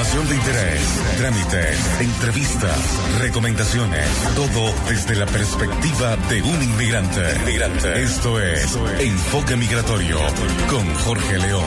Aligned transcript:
Información 0.00 0.28
de 0.30 0.36
interés, 0.36 1.00
trámites, 1.18 2.00
entrevistas, 2.00 3.20
recomendaciones, 3.20 4.06
todo 4.34 4.72
desde 4.88 5.14
la 5.14 5.26
perspectiva 5.26 6.16
de 6.30 6.40
un 6.40 6.62
inmigrante. 6.62 7.20
inmigrante. 7.42 8.02
Esto 8.02 8.40
es 8.40 8.78
Enfoque 8.98 9.56
Migratorio 9.56 10.16
con 10.70 10.86
Jorge 10.94 11.36
León. 11.36 11.64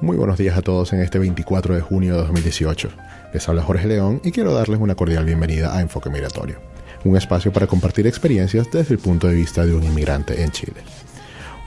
Muy 0.00 0.16
buenos 0.16 0.38
días 0.38 0.56
a 0.56 0.62
todos 0.62 0.94
en 0.94 1.02
este 1.02 1.18
24 1.18 1.74
de 1.74 1.82
junio 1.82 2.14
de 2.14 2.22
2018. 2.22 2.88
Les 3.34 3.46
habla 3.50 3.62
Jorge 3.62 3.86
León 3.86 4.22
y 4.24 4.32
quiero 4.32 4.54
darles 4.54 4.80
una 4.80 4.94
cordial 4.94 5.26
bienvenida 5.26 5.76
a 5.76 5.82
Enfoque 5.82 6.08
Migratorio, 6.08 6.58
un 7.04 7.18
espacio 7.18 7.52
para 7.52 7.66
compartir 7.66 8.06
experiencias 8.06 8.66
desde 8.72 8.94
el 8.94 9.00
punto 9.00 9.26
de 9.26 9.34
vista 9.34 9.66
de 9.66 9.74
un 9.74 9.84
inmigrante 9.84 10.42
en 10.42 10.50
Chile. 10.52 10.80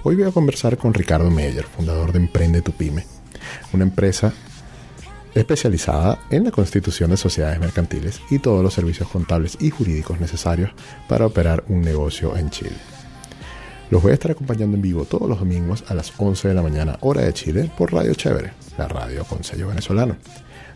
Hoy 0.06 0.18
voy 0.18 0.26
a 0.26 0.32
conversar 0.32 0.78
con 0.78 0.94
Ricardo 0.94 1.32
Meyer, 1.32 1.64
fundador 1.64 2.12
de 2.12 2.20
Emprende 2.20 2.62
tu 2.62 2.74
Pyme, 2.74 3.06
una 3.72 3.84
empresa 3.84 4.34
especializada 5.34 6.20
en 6.30 6.44
la 6.44 6.52
constitución 6.52 7.12
de 7.12 7.16
sociedades 7.16 7.58
mercantiles 7.62 8.20
y 8.30 8.40
todos 8.40 8.62
los 8.62 8.74
servicios 8.74 9.08
contables 9.08 9.58
y 9.62 9.70
jurídicos 9.70 10.20
necesarios 10.20 10.72
para 11.08 11.26
operar 11.26 11.64
un 11.70 11.80
negocio 11.80 12.36
en 12.36 12.50
Chile. 12.50 12.76
Los 13.92 14.04
voy 14.04 14.12
a 14.12 14.16
estar 14.16 14.32
acompañando 14.32 14.76
en 14.76 14.82
vivo 14.82 15.06
todos 15.06 15.30
los 15.30 15.40
domingos 15.40 15.86
a 15.88 15.94
las 15.94 16.12
11 16.18 16.50
de 16.50 16.54
la 16.54 16.62
mañana 16.62 16.98
hora 17.00 17.22
de 17.22 17.32
Chile 17.32 17.72
por 17.78 17.94
Radio 17.94 18.14
Chévere, 18.14 18.52
la 18.78 18.90
radio 18.90 19.24
con 19.24 19.42
sello 19.46 19.70
venezolano. 19.70 20.18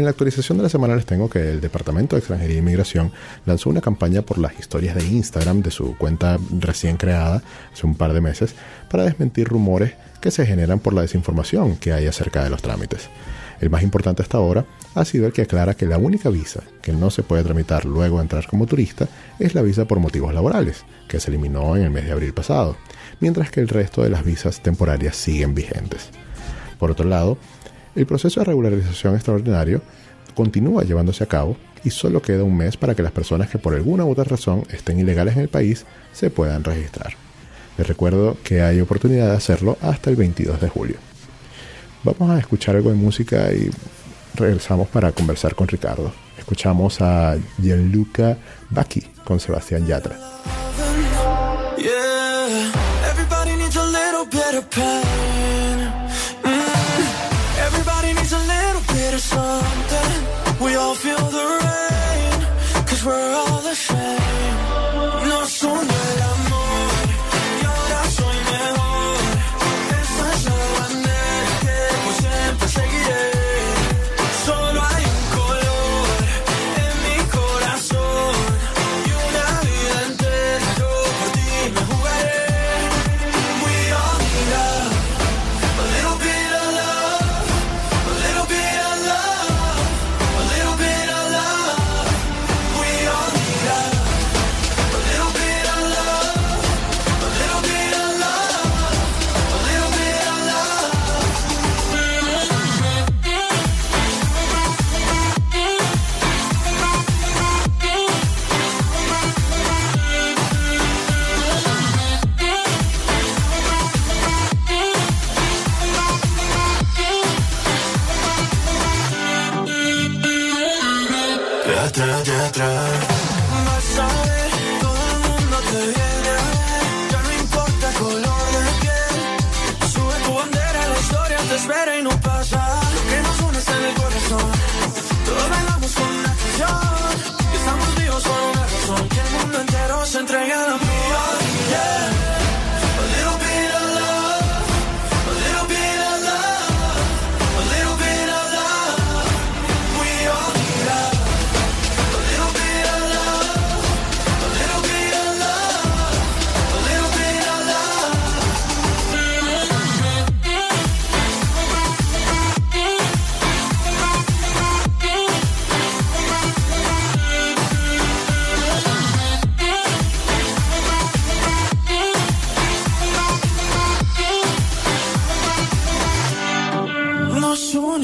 En 0.00 0.04
la 0.04 0.12
actualización 0.12 0.56
de 0.56 0.62
la 0.62 0.70
semana 0.70 0.96
les 0.96 1.04
tengo 1.04 1.28
que 1.28 1.50
el 1.50 1.60
Departamento 1.60 2.16
de 2.16 2.20
Extranjería 2.20 2.56
e 2.56 2.60
Inmigración 2.60 3.12
lanzó 3.44 3.68
una 3.68 3.82
campaña 3.82 4.22
por 4.22 4.38
las 4.38 4.58
historias 4.58 4.94
de 4.94 5.04
Instagram 5.04 5.60
de 5.60 5.70
su 5.70 5.94
cuenta 5.98 6.38
recién 6.58 6.96
creada 6.96 7.42
hace 7.70 7.86
un 7.86 7.94
par 7.94 8.14
de 8.14 8.22
meses 8.22 8.54
para 8.90 9.04
desmentir 9.04 9.46
rumores 9.46 9.92
que 10.22 10.30
se 10.30 10.46
generan 10.46 10.78
por 10.78 10.94
la 10.94 11.02
desinformación 11.02 11.76
que 11.76 11.92
hay 11.92 12.06
acerca 12.06 12.42
de 12.42 12.48
los 12.48 12.62
trámites. 12.62 13.10
El 13.60 13.68
más 13.68 13.82
importante 13.82 14.22
hasta 14.22 14.38
ahora 14.38 14.64
ha 14.94 15.04
sido 15.04 15.26
el 15.26 15.34
que 15.34 15.42
aclara 15.42 15.74
que 15.74 15.84
la 15.84 15.98
única 15.98 16.30
visa 16.30 16.62
que 16.80 16.94
no 16.94 17.10
se 17.10 17.22
puede 17.22 17.44
tramitar 17.44 17.84
luego 17.84 18.16
de 18.16 18.22
entrar 18.22 18.46
como 18.46 18.64
turista 18.64 19.06
es 19.38 19.54
la 19.54 19.60
visa 19.60 19.84
por 19.84 19.98
motivos 19.98 20.32
laborales, 20.32 20.86
que 21.08 21.20
se 21.20 21.28
eliminó 21.28 21.76
en 21.76 21.82
el 21.82 21.90
mes 21.90 22.06
de 22.06 22.12
abril 22.12 22.32
pasado, 22.32 22.78
mientras 23.20 23.50
que 23.50 23.60
el 23.60 23.68
resto 23.68 24.02
de 24.02 24.08
las 24.08 24.24
visas 24.24 24.62
temporarias 24.62 25.14
siguen 25.14 25.54
vigentes. 25.54 26.08
Por 26.78 26.90
otro 26.90 27.06
lado, 27.06 27.36
el 27.94 28.06
proceso 28.06 28.40
de 28.40 28.46
regularización 28.46 29.14
extraordinario 29.14 29.82
continúa 30.34 30.84
llevándose 30.84 31.24
a 31.24 31.28
cabo 31.28 31.56
y 31.84 31.90
solo 31.90 32.22
queda 32.22 32.44
un 32.44 32.56
mes 32.56 32.76
para 32.76 32.94
que 32.94 33.02
las 33.02 33.12
personas 33.12 33.48
que 33.48 33.58
por 33.58 33.74
alguna 33.74 34.04
u 34.04 34.10
otra 34.10 34.24
razón 34.24 34.64
estén 34.70 34.98
ilegales 34.98 35.36
en 35.36 35.42
el 35.42 35.48
país 35.48 35.86
se 36.12 36.30
puedan 36.30 36.64
registrar. 36.64 37.14
Les 37.78 37.86
recuerdo 37.86 38.36
que 38.44 38.62
hay 38.62 38.80
oportunidad 38.80 39.30
de 39.30 39.36
hacerlo 39.36 39.78
hasta 39.80 40.10
el 40.10 40.16
22 40.16 40.60
de 40.60 40.68
julio. 40.68 40.96
Vamos 42.04 42.30
a 42.30 42.38
escuchar 42.38 42.76
algo 42.76 42.90
de 42.90 42.96
música 42.96 43.52
y 43.52 43.70
regresamos 44.34 44.88
para 44.88 45.12
conversar 45.12 45.54
con 45.54 45.68
Ricardo. 45.68 46.12
Escuchamos 46.38 47.00
a 47.00 47.36
Gianluca 47.60 48.36
Bacchi 48.70 49.02
con 49.24 49.40
Sebastián 49.40 49.86
Yatra. 49.86 50.18
So. 59.20 59.79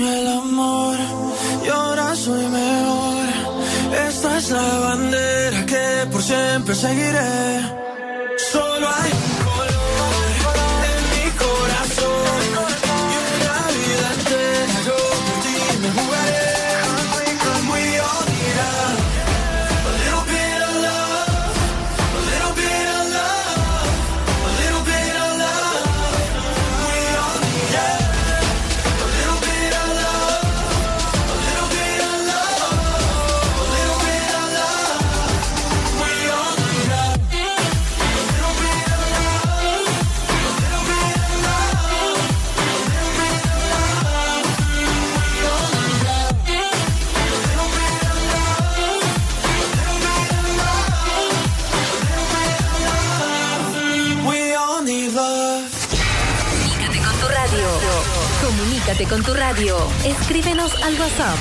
el 0.07 0.29
amor 0.29 0.97
y 1.65 1.69
ahora 1.69 2.15
soy 2.15 2.47
mejor. 2.49 3.27
Esta 4.09 4.39
es 4.39 4.51
la 4.51 4.79
bandera 4.81 5.67
que 5.67 6.07
por 6.11 6.23
siempre 6.23 6.75
seguiré. 6.75 7.87
Con 59.09 59.23
tu 59.23 59.33
radio. 59.35 59.77
Escríbenos 60.05 60.75
al 60.83 60.95
WhatsApp. 60.99 61.39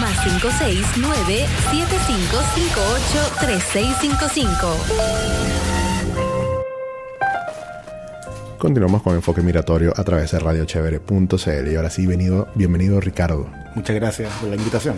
Más 0.00 0.18
569 0.24 1.46
7558 1.70 3.36
3655. 3.40 4.76
Continuamos 8.58 9.02
con 9.02 9.14
Enfoque 9.14 9.42
Migratorio 9.42 9.92
a 9.94 10.04
través 10.04 10.30
de 10.30 10.38
radiochevere.cl 10.38 11.70
y 11.70 11.76
ahora 11.76 11.90
sí, 11.90 12.06
venido, 12.06 12.48
bienvenido 12.54 12.98
Ricardo. 13.00 13.46
Muchas 13.74 13.96
gracias 13.96 14.32
por 14.34 14.48
la 14.48 14.56
invitación. 14.56 14.96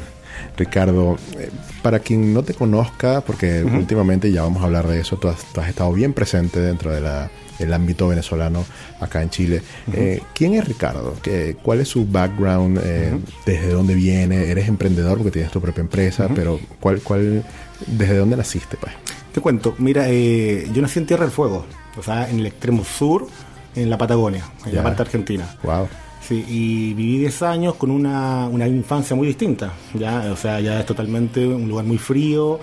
Ricardo, 0.56 1.17
eh, 1.38 1.50
para 1.82 1.99
quien 1.99 2.32
no 2.32 2.43
te 2.43 2.55
conozca, 2.55 3.20
porque 3.23 3.64
últimamente 3.64 4.31
ya 4.31 4.43
vamos 4.43 4.62
a 4.62 4.67
hablar 4.67 4.87
de 4.87 5.00
eso, 5.00 5.17
tú 5.17 5.29
has, 5.29 5.44
tú 5.52 5.61
has 5.61 5.69
estado 5.69 5.93
bien 5.93 6.12
presente 6.12 6.61
dentro 6.61 6.93
del 6.93 7.73
ámbito 7.73 8.08
venezolano 8.08 8.64
acá 9.00 9.23
en 9.23 9.31
Chile. 9.31 9.62
Eh, 9.93 10.20
¿Quién 10.34 10.55
es 10.55 10.67
Ricardo? 10.67 11.17
¿Qué, 11.23 11.56
¿Cuál 11.62 11.81
es 11.81 11.88
su 11.88 12.06
background? 12.06 12.81
Eh, 12.82 13.19
¿Desde 13.46 13.69
dónde 13.70 13.94
viene? 13.94 14.50
¿Eres 14.50 14.69
emprendedor 14.69 15.19
porque 15.19 15.32
tienes 15.32 15.50
tu 15.50 15.61
propia 15.61 15.81
empresa? 15.81 16.29
Pero 16.34 16.61
¿cuál, 16.81 17.00
cuál, 17.00 17.44
¿desde 17.87 18.17
dónde 18.17 18.37
naciste? 18.37 18.76
Pues? 18.76 18.93
Te 19.32 19.40
cuento, 19.40 19.75
mira, 19.79 20.08
yo 20.08 20.82
nací 20.82 20.99
en 20.99 21.06
Tierra 21.06 21.25
del 21.25 21.32
Fuego, 21.32 21.64
o 21.96 22.02
sea, 22.02 22.29
en 22.29 22.40
el 22.40 22.46
extremo 22.46 22.84
sur 22.84 23.26
en 23.75 23.90
la 23.90 23.99
Patagonia, 23.99 24.44
en 24.67 24.75
la 24.75 24.82
parte 24.82 25.02
argentina. 25.02 25.56
Wow. 25.62 25.88
Sí, 26.32 26.46
y 26.49 26.94
viví 26.94 27.19
10 27.19 27.43
años 27.43 27.75
con 27.75 27.90
una, 27.90 28.49
una, 28.49 28.67
infancia 28.67 29.14
muy 29.14 29.26
distinta. 29.26 29.75
Ya, 29.93 30.31
o 30.32 30.37
sea, 30.37 30.61
ya 30.61 30.81
es 30.81 30.87
totalmente 30.87 31.46
un 31.46 31.69
lugar 31.69 31.84
muy 31.84 31.99
frío, 31.99 32.58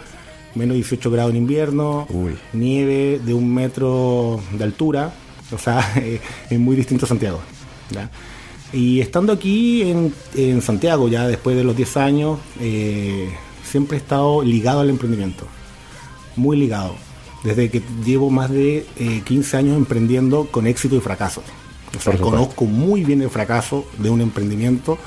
menos 0.56 0.74
18 0.74 1.12
grados 1.12 1.30
en 1.30 1.38
invierno, 1.38 2.08
nieve 2.54 3.22
de 3.24 3.32
un 3.32 3.54
metro 3.54 4.40
de 4.52 4.64
altura. 4.64 5.14
O 5.52 5.60
sea, 5.60 5.82
es 6.50 6.60
muy 6.60 6.76
distinto 6.76 7.06
a 7.06 7.10
Santiago. 7.10 7.42
¿ya? 7.92 8.10
Y 8.74 9.02
estando 9.02 9.34
aquí 9.34 9.84
en, 9.84 10.16
en, 10.34 10.64
Santiago, 10.64 11.08
ya 11.08 11.28
después 11.28 11.56
de 11.56 11.64
los 11.64 11.76
10 11.76 11.98
años, 11.98 12.40
eh, 12.60 13.30
siempre 13.64 13.98
he 13.98 14.02
estado 14.02 14.42
ligado 14.42 14.80
al 14.80 14.90
emprendimiento. 14.90 15.46
Muy 16.36 16.58
ligado 16.58 16.96
desde 17.44 17.70
que 17.70 17.84
llevo 18.04 18.32
más 18.32 18.50
de 18.50 18.88
15 19.26 19.56
eh, 19.56 19.60
años 19.60 19.78
emprendiendo 19.78 20.48
con 20.50 20.66
éxito 20.66 20.96
y 20.96 21.02
fracaso. 21.02 21.44
O 21.98 22.02
sea, 22.02 22.18
conozco 22.18 22.66
muy 22.66 23.04
bien 23.04 23.22
el 23.22 23.30
fracaso 23.30 23.86
de 23.98 24.10
un 24.10 24.22
emprendimiento 24.22 24.98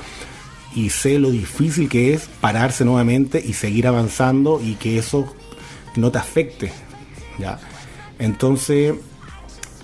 y 0.75 0.89
sé 0.89 1.19
lo 1.19 1.31
difícil 1.31 1.87
que 1.87 2.13
es 2.13 2.27
pararse 2.41 2.83
nuevamente 2.83 3.43
y 3.43 3.53
seguir 3.53 3.87
avanzando 3.87 4.59
y 4.61 4.75
que 4.75 4.97
eso 4.97 5.33
no 5.95 6.11
te 6.11 6.17
afecte. 6.17 6.71
¿ya? 7.39 7.59
Entonces, 8.19 8.95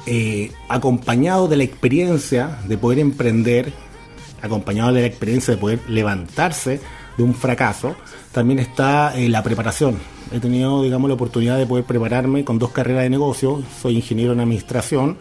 eh, 0.05 0.51
acompañado 0.67 1.47
de 1.47 1.57
la 1.57 1.63
experiencia 1.63 2.59
de 2.67 2.77
poder 2.77 2.99
emprender, 2.99 3.71
acompañado 4.41 4.93
de 4.93 5.01
la 5.01 5.07
experiencia 5.07 5.53
de 5.53 5.59
poder 5.59 5.79
levantarse 5.87 6.81
de 7.17 7.23
un 7.23 7.33
fracaso, 7.33 7.95
también 8.31 8.59
está 8.59 9.17
eh, 9.17 9.29
la 9.29 9.43
preparación 9.43 9.97
he 10.31 10.39
tenido, 10.39 10.83
digamos, 10.83 11.07
la 11.07 11.15
oportunidad 11.15 11.57
de 11.57 11.65
poder 11.65 11.85
prepararme 11.85 12.43
con 12.43 12.59
dos 12.59 12.71
carreras 12.71 13.03
de 13.03 13.09
negocio. 13.09 13.63
Soy 13.81 13.95
ingeniero 13.95 14.33
en 14.33 14.39
administración 14.39 15.17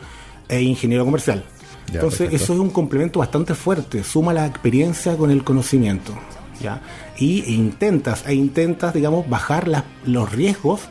e 0.48 0.62
ingeniero 0.62 1.04
comercial. 1.04 1.44
Entonces, 1.92 2.32
eso 2.32 2.52
es 2.52 2.58
un 2.58 2.70
complemento 2.70 3.18
bastante 3.18 3.54
fuerte. 3.54 4.04
Suma 4.04 4.32
la 4.32 4.46
experiencia 4.46 5.16
con 5.16 5.30
el 5.30 5.44
conocimiento. 5.44 6.14
¿ya? 6.60 6.82
Y 7.18 7.42
e 7.42 7.52
intentas, 7.52 8.24
e 8.26 8.34
intentas, 8.34 8.94
digamos, 8.94 9.28
bajar 9.28 9.84
los 10.04 10.32
riesgos 10.32 10.82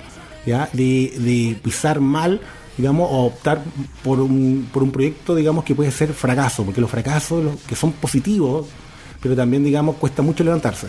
¿ya? 0.46 0.70
De, 0.74 1.58
pisar 1.64 2.00
mal 2.00 2.42
digamos, 2.78 3.10
o 3.12 3.26
optar 3.26 3.64
por 4.04 4.20
un, 4.20 4.70
por 4.72 4.84
un 4.84 4.92
proyecto, 4.92 5.34
digamos, 5.34 5.64
que 5.64 5.74
puede 5.74 5.90
ser 5.90 6.14
fracaso, 6.14 6.64
porque 6.64 6.80
los 6.80 6.92
fracasos 6.92 7.60
que 7.68 7.76
son 7.76 7.92
positivos, 7.94 8.68
pero 9.20 9.36
también, 9.36 9.64
digamos, 9.64 9.96
cuesta 9.96 10.22
mucho 10.22 10.44
levantarse. 10.44 10.88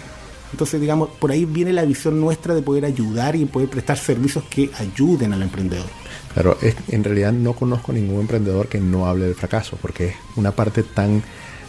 Entonces, 0.53 0.81
digamos, 0.81 1.09
por 1.19 1.31
ahí 1.31 1.45
viene 1.45 1.73
la 1.73 1.85
visión 1.85 2.21
nuestra 2.21 2.55
de 2.55 2.63
poder 2.63 2.85
ayudar 2.85 3.37
y 3.37 3.45
poder 3.47 3.71
prestar 3.71 3.97
servicios 3.97 4.45
que 4.51 4.71
ayuden 4.79 5.33
al 5.33 5.43
emprendedor. 5.43 5.87
Claro, 6.39 6.57
es, 6.63 6.77
en 6.87 7.03
realidad 7.03 7.33
no 7.33 7.55
conozco 7.55 7.93
ningún 7.93 8.21
emprendedor 8.21 8.69
que 8.69 8.79
no 8.79 9.07
hable 9.07 9.25
del 9.25 9.35
fracaso, 9.35 9.77
porque 9.83 10.07
es 10.07 10.15
una 10.37 10.53
parte 10.53 10.85
tan, 10.85 11.21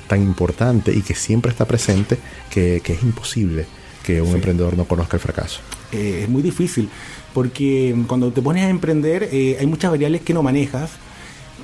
tan 0.08 0.22
importante 0.22 0.94
y 0.94 1.02
que 1.02 1.16
siempre 1.16 1.50
está 1.50 1.66
presente 1.66 2.20
que, 2.52 2.76
es 2.86 3.02
imposible 3.02 3.66
que 4.04 4.22
un 4.22 4.30
emprendedor 4.36 4.78
no 4.78 4.86
conozca 4.86 5.18
el 5.18 5.22
fracaso. 5.22 5.62
Eh, 5.92 6.20
es 6.22 6.30
muy 6.30 6.44
difícil, 6.44 6.88
porque 7.34 7.96
cuando 8.06 8.32
te 8.32 8.44
pones 8.44 8.64
a 8.64 8.70
emprender 8.70 9.30
eh, 9.32 9.58
hay 9.60 9.66
muchas 9.66 9.90
variables 9.90 10.22
que 10.22 10.36
no 10.36 10.44
manejas. 10.44 10.92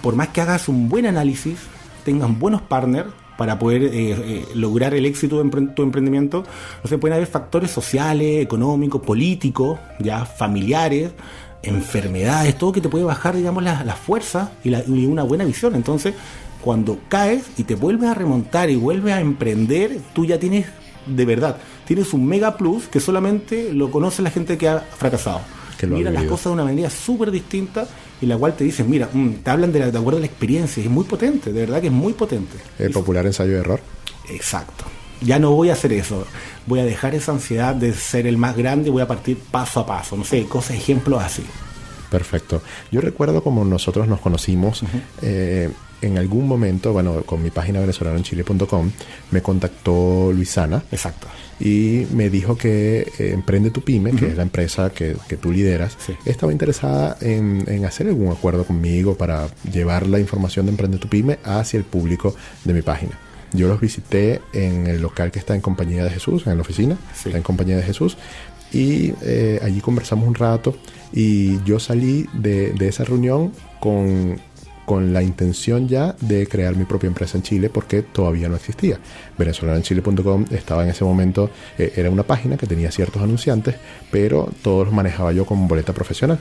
Por 0.01 0.15
más 0.15 0.29
que 0.29 0.41
hagas 0.41 0.67
un 0.67 0.89
buen 0.89 1.05
análisis, 1.05 1.59
tengas 2.03 2.35
buenos 2.39 2.63
partners, 2.63 3.09
para 3.37 3.59
poder 3.59 3.83
eh, 3.83 3.91
eh, 3.93 4.45
lograr 4.53 4.93
el 4.93 5.05
éxito 5.05 5.43
de 5.43 5.67
tu 5.67 5.83
emprendimiento, 5.83 6.43
no 6.83 6.89
se 6.89 6.97
pueden 6.97 7.15
haber 7.15 7.27
factores 7.27 7.71
sociales, 7.71 8.41
económicos, 8.41 9.01
políticos, 9.01 9.79
ya 9.99 10.25
familiares, 10.25 11.11
enfermedades, 11.65 12.57
todo 12.57 12.71
que 12.71 12.81
te 12.81 12.89
puede 12.89 13.03
bajar, 13.03 13.35
digamos, 13.35 13.63
las 13.63 13.85
la 13.85 13.95
fuerzas 13.95 14.49
y, 14.63 14.73
y, 14.73 15.05
una 15.05 15.23
buena 15.23 15.43
visión. 15.43 15.75
Entonces, 15.75 16.13
cuando 16.61 16.99
caes 17.09 17.45
y 17.57 17.63
te 17.63 17.75
vuelves 17.75 18.09
a 18.09 18.13
remontar 18.13 18.69
y 18.69 18.75
vuelves 18.75 19.13
a 19.13 19.21
emprender, 19.21 19.99
tú 20.13 20.25
ya 20.25 20.39
tienes, 20.39 20.67
de 21.05 21.25
verdad, 21.25 21.57
tienes 21.85 22.13
un 22.13 22.25
mega 22.25 22.57
plus 22.57 22.87
que 22.87 22.99
solamente 22.99 23.71
lo 23.73 23.91
conoce 23.91 24.21
la 24.21 24.31
gente 24.31 24.57
que 24.57 24.67
ha 24.67 24.79
fracasado. 24.79 25.41
Mira 25.87 26.09
las 26.09 26.23
cosas 26.23 26.45
de 26.45 26.51
una 26.51 26.63
manera 26.63 26.89
súper 26.89 27.31
distinta 27.31 27.87
y 28.21 28.25
la 28.25 28.37
cual 28.37 28.55
te 28.55 28.63
dicen, 28.63 28.89
mira, 28.89 29.09
mm, 29.11 29.29
te 29.43 29.49
hablan 29.51 29.71
de, 29.71 29.79
la, 29.79 29.91
de 29.91 29.97
acuerdo 29.97 30.17
a 30.17 30.21
la 30.21 30.25
experiencia, 30.25 30.81
es 30.81 30.89
muy 30.89 31.03
potente, 31.03 31.51
de 31.51 31.59
verdad 31.59 31.81
que 31.81 31.87
es 31.87 31.93
muy 31.93 32.13
potente. 32.13 32.57
El 32.79 32.91
popular 32.91 33.25
ensayo 33.25 33.53
de 33.53 33.59
error. 33.59 33.79
Exacto. 34.29 34.85
Ya 35.25 35.39
no 35.39 35.51
voy 35.51 35.69
a 35.69 35.73
hacer 35.73 35.91
eso. 35.93 36.25
Voy 36.65 36.79
a 36.79 36.85
dejar 36.85 37.15
esa 37.15 37.31
ansiedad 37.31 37.75
de 37.75 37.93
ser 37.93 38.27
el 38.27 38.37
más 38.37 38.55
grande 38.55 38.89
y 38.89 38.91
voy 38.91 39.01
a 39.01 39.07
partir 39.07 39.37
paso 39.37 39.79
a 39.79 39.85
paso. 39.85 40.15
No 40.15 40.23
sé, 40.23 40.45
cosas, 40.45 40.77
ejemplos 40.77 41.21
así. 41.21 41.43
Perfecto. 42.09 42.61
Yo 42.91 43.01
recuerdo 43.01 43.43
como 43.43 43.65
nosotros 43.65 44.07
nos 44.07 44.21
conocimos. 44.21 44.83
Eh, 45.21 45.69
en 46.01 46.17
algún 46.17 46.47
momento, 46.47 46.93
bueno, 46.93 47.23
con 47.23 47.41
mi 47.41 47.49
página 47.49 47.79
venezolanoenchile.com, 47.79 48.91
me 49.31 49.41
contactó 49.41 50.31
Luisana. 50.31 50.83
Exacto 50.91 51.27
y 51.59 52.05
me 52.11 52.29
dijo 52.29 52.57
que 52.57 53.11
eh, 53.17 53.31
Emprende 53.33 53.71
tu 53.71 53.81
Pyme, 53.81 54.11
que 54.11 54.27
es 54.27 54.35
la 54.35 54.43
empresa 54.43 54.89
que, 54.89 55.15
tú 55.39 55.51
lideras, 55.51 55.97
estaba 56.25 56.51
interesada 56.51 57.17
en, 57.21 57.85
hacer 57.85 58.07
algún 58.07 58.31
acuerdo 58.31 58.65
conmigo 58.65 59.15
para 59.15 59.47
llevar 59.71 60.07
la 60.07 60.19
información 60.19 60.65
de 60.65 60.71
Emprende 60.71 60.97
tu 60.97 61.07
Pyme 61.07 61.39
hacia 61.43 61.77
el 61.77 61.83
público 61.83 62.35
de 62.63 62.73
mi 62.73 62.81
página. 62.81 63.19
Yo 63.53 63.67
los 63.67 63.79
visité 63.79 64.41
en 64.53 64.87
el 64.87 65.01
local 65.01 65.31
que 65.31 65.39
está 65.39 65.55
en 65.55 65.61
Compañía 65.61 66.03
de 66.03 66.09
Jesús, 66.09 66.45
en 66.47 66.55
la 66.55 66.61
oficina, 66.61 66.97
está 67.13 67.37
en 67.37 67.43
Compañía 67.43 67.77
de 67.77 67.83
Jesús, 67.83 68.17
y 68.71 69.13
eh, 69.21 69.59
allí 69.63 69.79
conversamos 69.79 70.27
un 70.27 70.35
rato 70.35 70.75
y 71.13 71.63
yo 71.63 71.79
salí 71.79 72.27
de, 72.33 72.73
de 72.73 72.87
esa 72.87 73.05
reunión 73.05 73.53
con 73.79 74.37
con 74.85 75.13
la 75.13 75.23
intención 75.23 75.87
ya 75.87 76.15
de 76.21 76.47
crear 76.47 76.75
mi 76.75 76.85
propia 76.85 77.07
empresa 77.07 77.37
en 77.37 77.43
Chile 77.43 77.69
porque 77.69 78.03
todavía 78.03 78.47
no 78.47 78.55
existía. 78.55 78.99
Venezolanoenchile.com 79.37 80.45
estaba 80.51 80.83
en 80.83 80.89
ese 80.89 81.03
momento, 81.03 81.49
eh, 81.77 81.93
era 81.95 82.09
una 82.09 82.23
página 82.23 82.55
que 82.55 82.67
tenía 82.67 82.91
ciertos 82.91 83.21
anunciantes, 83.21 83.75
pero 84.11 84.49
todos 84.61 84.85
los 84.85 84.93
manejaba 84.93 85.33
yo 85.33 85.45
como 85.45 85.67
boleta 85.67 85.93
profesional. 85.93 86.39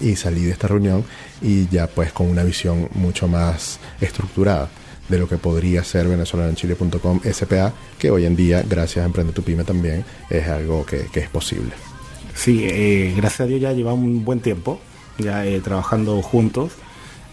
Y 0.00 0.14
salí 0.14 0.44
de 0.44 0.52
esta 0.52 0.68
reunión 0.68 1.02
y 1.42 1.66
ya 1.66 1.88
pues 1.88 2.12
con 2.12 2.28
una 2.28 2.44
visión 2.44 2.88
mucho 2.94 3.26
más 3.26 3.80
estructurada 4.00 4.68
de 5.08 5.18
lo 5.18 5.28
que 5.28 5.36
podría 5.36 5.84
ser 5.84 6.08
venezolanoenchile.com 6.08 7.20
SPA, 7.32 7.72
que 7.98 8.10
hoy 8.10 8.24
en 8.24 8.36
día, 8.36 8.64
gracias 8.68 9.02
a 9.02 9.06
Emprende 9.06 9.32
tu 9.32 9.42
Pyme 9.42 9.64
también, 9.64 10.04
es 10.30 10.46
algo 10.48 10.84
que, 10.84 11.08
es 11.14 11.28
posible. 11.28 11.72
Sí, 12.34 12.66
eh, 12.68 13.14
gracias 13.16 13.40
a 13.42 13.46
Dios 13.46 13.60
ya 13.60 13.72
llevamos 13.72 14.04
un 14.04 14.24
buen 14.24 14.40
tiempo 14.40 14.80
ya 15.18 15.46
eh, 15.46 15.60
trabajando 15.60 16.20
juntos 16.20 16.72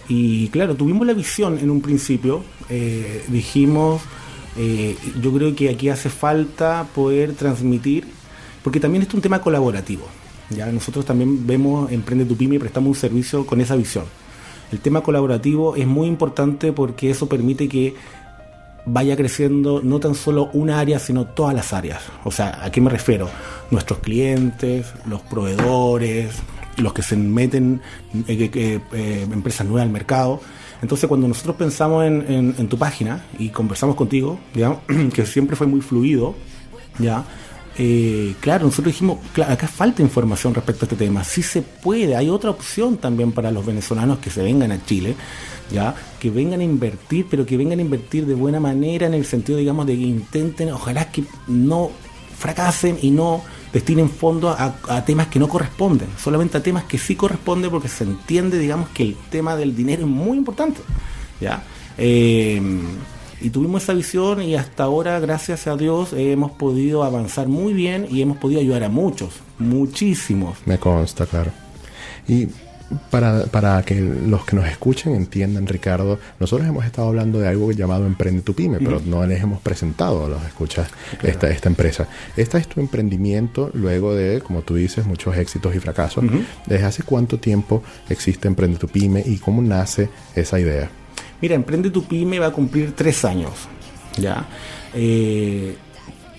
y 0.07 0.47
claro, 0.49 0.75
tuvimos 0.75 1.05
la 1.05 1.13
visión 1.13 1.59
en 1.59 1.69
un 1.69 1.81
principio, 1.81 2.43
eh, 2.69 3.23
dijimos, 3.27 4.01
yo 5.19 5.33
creo 5.33 5.55
que 5.55 5.69
aquí 5.69 5.89
hace 5.89 6.09
falta 6.09 6.87
poder 6.93 7.33
transmitir, 7.33 8.05
porque 8.63 8.79
también 8.79 9.03
es 9.03 9.13
un 9.13 9.21
tema 9.21 9.41
colaborativo. 9.41 10.05
Ya 10.49 10.67
nosotros 10.67 11.05
también 11.05 11.47
vemos 11.47 11.91
Emprende 11.91 12.25
tu 12.25 12.35
Pyme 12.35 12.55
y 12.55 12.59
prestamos 12.59 12.89
un 12.89 12.95
servicio 12.95 13.45
con 13.45 13.61
esa 13.61 13.75
visión. 13.75 14.05
El 14.73 14.79
tema 14.79 15.01
colaborativo 15.01 15.75
es 15.75 15.85
muy 15.85 16.07
importante 16.07 16.73
porque 16.73 17.11
eso 17.11 17.29
permite 17.29 17.69
que 17.69 17.93
vaya 18.87 19.15
creciendo 19.15 19.81
no 19.83 19.99
tan 19.99 20.15
solo 20.15 20.49
una 20.51 20.79
área, 20.79 20.97
sino 20.97 21.25
todas 21.25 21.53
las 21.53 21.73
áreas. 21.73 22.01
O 22.23 22.31
sea, 22.31 22.57
¿a 22.59 22.71
qué 22.71 22.81
me 22.81 22.89
refiero? 22.89 23.29
Nuestros 23.69 23.99
clientes, 23.99 24.91
los 25.05 25.21
proveedores, 25.21 26.37
los 26.77 26.91
que 26.91 27.03
se 27.03 27.15
meten 27.15 27.81
eh, 28.27 28.49
eh, 28.93 29.27
empresas 29.31 29.67
nuevas 29.67 29.83
al 29.83 29.91
mercado. 29.91 30.41
Entonces, 30.81 31.07
cuando 31.07 31.27
nosotros 31.27 31.55
pensamos 31.55 32.03
en, 32.03 32.67
tu 32.67 32.79
página 32.79 33.23
y 33.37 33.49
conversamos 33.49 33.95
contigo, 33.95 34.39
que 35.13 35.27
siempre 35.27 35.55
fue 35.55 35.67
muy 35.67 35.81
fluido, 35.81 36.33
¿ya? 36.97 37.23
Eh, 37.77 38.35
claro, 38.39 38.65
nosotros 38.65 38.93
dijimos, 38.93 39.17
acá 39.47 39.67
falta 39.67 40.01
información 40.01 40.53
respecto 40.53 40.85
a 40.85 40.87
este 40.87 40.95
tema. 40.95 41.23
Sí 41.23 41.41
se 41.41 41.61
puede, 41.61 42.15
hay 42.15 42.29
otra 42.29 42.51
opción 42.51 42.97
también 42.97 43.31
para 43.31 43.51
los 43.51 43.65
venezolanos 43.65 44.19
que 44.19 44.29
se 44.29 44.43
vengan 44.43 44.71
a 44.71 44.85
Chile, 44.85 45.15
ya, 45.71 45.95
que 46.19 46.29
vengan 46.29 46.59
a 46.59 46.63
invertir, 46.63 47.25
pero 47.29 47.45
que 47.45 47.57
vengan 47.57 47.79
a 47.79 47.81
invertir 47.81 48.25
de 48.25 48.35
buena 48.35 48.59
manera 48.59 49.07
en 49.07 49.15
el 49.15 49.25
sentido, 49.25 49.57
digamos, 49.57 49.87
de 49.87 49.95
que 49.95 50.03
intenten, 50.03 50.71
ojalá 50.71 51.11
que 51.11 51.23
no 51.47 51.91
fracasen 52.37 52.99
y 53.01 53.09
no 53.09 53.41
destinen 53.71 54.09
fondos 54.09 54.55
a, 54.59 55.03
temas 55.03 55.27
que 55.27 55.39
no 55.39 55.47
corresponden, 55.47 56.09
solamente 56.21 56.57
a 56.57 56.63
temas 56.63 56.83
que 56.83 56.99
sí 56.99 57.15
corresponden 57.15 57.71
porque 57.71 57.87
se 57.87 58.03
entiende, 58.03 58.59
digamos, 58.59 58.89
que 58.89 59.01
el 59.01 59.15
tema 59.31 59.55
del 59.55 59.75
dinero 59.75 60.03
es 60.03 60.09
muy 60.09 60.37
importante, 60.37 60.81
ya. 61.41 61.63
Eh, 61.97 62.61
y 63.43 63.49
tuvimos 63.49 63.83
esa 63.83 63.93
visión 63.93 64.41
y 64.41 64.55
hasta 64.55 64.83
ahora, 64.83 65.19
gracias 65.19 65.67
a 65.67 65.75
Dios, 65.75 66.13
hemos 66.13 66.51
podido 66.51 67.03
avanzar 67.03 67.49
muy 67.49 67.73
bien 67.73 68.07
y 68.09 68.21
hemos 68.21 68.37
podido 68.37 68.61
ayudar 68.61 68.83
a 68.85 68.89
muchos, 68.89 69.41
muchísimos. 69.59 70.57
Me 70.65 70.77
consta, 70.77 71.25
claro. 71.25 71.51
Y 72.25 72.47
para, 73.09 73.45
para, 73.47 73.81
que 73.83 73.99
los 73.99 74.45
que 74.45 74.55
nos 74.55 74.65
escuchen 74.65 75.13
entiendan, 75.15 75.67
Ricardo, 75.67 76.19
nosotros 76.39 76.67
hemos 76.67 76.85
estado 76.85 77.09
hablando 77.09 77.39
de 77.39 77.49
algo 77.49 77.73
llamado 77.73 78.05
Emprende 78.05 78.43
tu 78.43 78.53
Pyme, 78.53 78.79
pero 78.79 79.01
no 79.05 79.25
les 79.25 79.43
hemos 79.43 79.59
presentado 79.61 80.25
a 80.25 80.29
los 80.29 80.43
escuchas 80.45 80.87
esta, 81.21 81.49
esta 81.49 81.67
empresa. 81.67 82.07
Esta 82.37 82.57
es 82.57 82.67
tu 82.67 82.79
emprendimiento 82.79 83.71
luego 83.73 84.15
de, 84.15 84.41
como 84.41 84.61
tú 84.61 84.75
dices, 84.75 85.05
muchos 85.05 85.35
éxitos 85.35 85.75
y 85.75 85.79
fracasos. 85.79 86.23
¿Desde 86.65 86.85
hace 86.85 87.03
cuánto 87.03 87.39
tiempo 87.39 87.83
existe 88.07 88.47
Emprende 88.47 88.77
tu 88.77 88.87
Pyme 88.87 89.21
y 89.25 89.37
cómo 89.37 89.61
nace 89.61 90.09
esa 90.33 90.59
idea? 90.59 90.89
Mira, 91.43 91.55
Emprende 91.55 91.89
tu 91.89 92.05
Pyme 92.05 92.39
va 92.39 92.47
a 92.47 92.51
cumplir 92.51 92.93
tres 92.95 93.25
años. 93.25 93.51
¿ya? 94.15 94.47
Eh, 94.93 95.75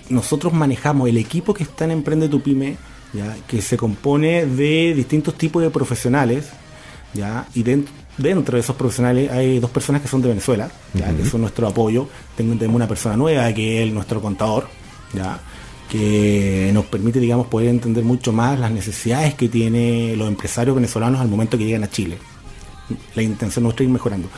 nosotros 0.08 0.54
manejamos 0.54 1.11
el 1.11 1.18
equipo 1.18 1.52
que 1.52 1.62
está 1.62 1.84
en 1.84 1.90
Emprende 1.90 2.26
tu 2.26 2.40
Pyme, 2.40 2.78
¿ya? 3.12 3.37
que 3.46 3.61
se 3.61 3.76
compone 3.76 4.46
de 4.46 4.94
distintos 4.94 5.34
tipos 5.34 5.62
de 5.62 5.68
profesionales. 5.68 6.49
¿ya? 7.12 7.46
Y 7.52 7.62
dentro, 7.62 8.54
de 8.54 8.61
esos 8.61 8.76
profesionales 8.76 9.30
hay 9.30 9.58
dos 9.58 9.70
personas 9.70 10.00
que 10.00 10.08
son 10.08 10.23
de 10.23 10.28
Venezuela, 10.28 10.70
¿ya? 10.94 11.14
que 11.14 11.26
son 11.26 11.42
nuestro 11.42 11.68
apoyo. 11.68 12.08
Tengo, 12.34 12.54
tenemos 12.54 12.76
una 12.76 12.88
persona 12.88 13.14
nueva 13.14 13.52
que 13.52 13.84
es 13.84 13.92
nuestro 13.92 14.23
contador. 14.23 14.68
¿ya? 15.12 15.38
que 15.90 16.70
nos 16.73 16.87
permite, 16.87 17.20
digamos, 17.20 17.49
poder 17.49 17.68
entender 17.68 18.04
mucho 18.04 18.32
más 18.32 18.58
las 18.58 18.73
necesidades 18.73 19.34
que 19.34 19.50
tienen 19.50 20.18
los 20.18 20.28
empresarios 20.28 20.75
venezolanos 20.75 21.20
al 21.20 21.28
momento 21.28 21.58
que 21.58 21.66
llegan 21.66 21.84
a 21.84 21.90
Chile 21.90 22.16
la 23.14 23.22
intención 23.22 23.62
nuestra 23.62 23.84
es 23.84 23.88
ir 23.88 23.92
mejorando. 23.92 24.28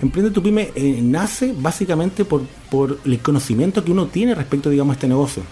Emprende 0.00 0.30
tu 0.30 0.42
pyme 0.42 0.70
eh, 0.74 1.00
nace 1.02 1.54
básicamente 1.56 2.24
por, 2.24 2.42
por 2.70 2.98
el 3.04 3.18
conocimiento 3.20 3.84
que 3.84 3.92
uno 3.92 4.06
tiene 4.06 4.34
respecto, 4.34 4.70
digamos, 4.70 4.94
a 4.94 4.94
este 4.94 5.08
negocio. 5.08 5.42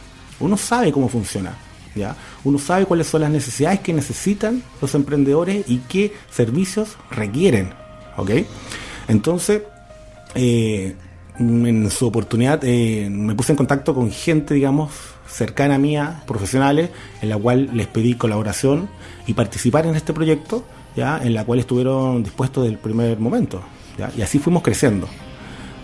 Uno 0.40 0.56
sabe 0.56 0.90
cómo 0.90 1.08
funciona, 1.08 1.56
¿ya? 1.94 2.16
Uno 2.44 2.58
sabe 2.58 2.86
cuáles 2.86 3.06
son 3.06 3.20
las 3.20 3.30
necesidades 3.30 3.80
que 3.80 3.92
necesitan 3.92 4.62
los 4.80 4.94
emprendedores 4.94 5.68
y 5.68 5.78
qué 5.88 6.14
servicios 6.30 6.96
requieren, 7.10 7.72
¿ok? 8.16 8.30
Entonces, 9.08 9.62
eh, 10.34 10.96
en 11.38 11.90
su 11.90 12.06
oportunidad 12.06 12.60
eh, 12.64 13.08
me 13.10 13.34
puse 13.34 13.52
en 13.52 13.56
contacto 13.56 13.94
con 13.94 14.10
gente, 14.10 14.54
digamos, 14.54 14.90
cercana 15.28 15.76
a 15.76 15.78
mía, 15.78 16.22
profesionales, 16.26 16.90
en 17.22 17.28
la 17.28 17.38
cual 17.38 17.70
les 17.72 17.86
pedí 17.86 18.14
colaboración 18.14 18.88
y 19.26 19.34
participar 19.34 19.86
en 19.86 19.94
este 19.94 20.12
proyecto 20.12 20.64
¿ya? 20.96 21.20
en 21.22 21.34
la 21.34 21.44
cual 21.44 21.60
estuvieron 21.60 22.22
dispuestos 22.22 22.64
del 22.64 22.78
primer 22.78 23.18
momento. 23.18 23.62
Y 24.16 24.22
así 24.22 24.38
fuimos 24.38 24.62
creciendo. 24.62 25.08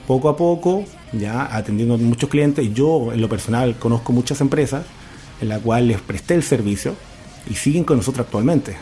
Poco 0.07 0.29
a 0.29 0.37
poco, 0.37 0.85
ya 1.13 1.55
atendiendo 1.55 1.99
muchos 1.99 2.31
clientes, 2.31 2.73
yo 2.73 3.13
en 3.13 3.21
lo 3.21 3.29
personal 3.29 3.77
conozco 3.77 4.13
muchas 4.13 4.41
empresas 4.41 4.87
en 5.41 5.49
la 5.49 5.59
cual 5.59 5.89
les 5.89 6.01
presté 6.01 6.35
el 6.35 6.43
servicio 6.43 6.95
y 7.51 7.55
siguen 7.55 7.85
con 7.85 7.99
nosotros 7.99 8.27
actualmente. 8.27 8.77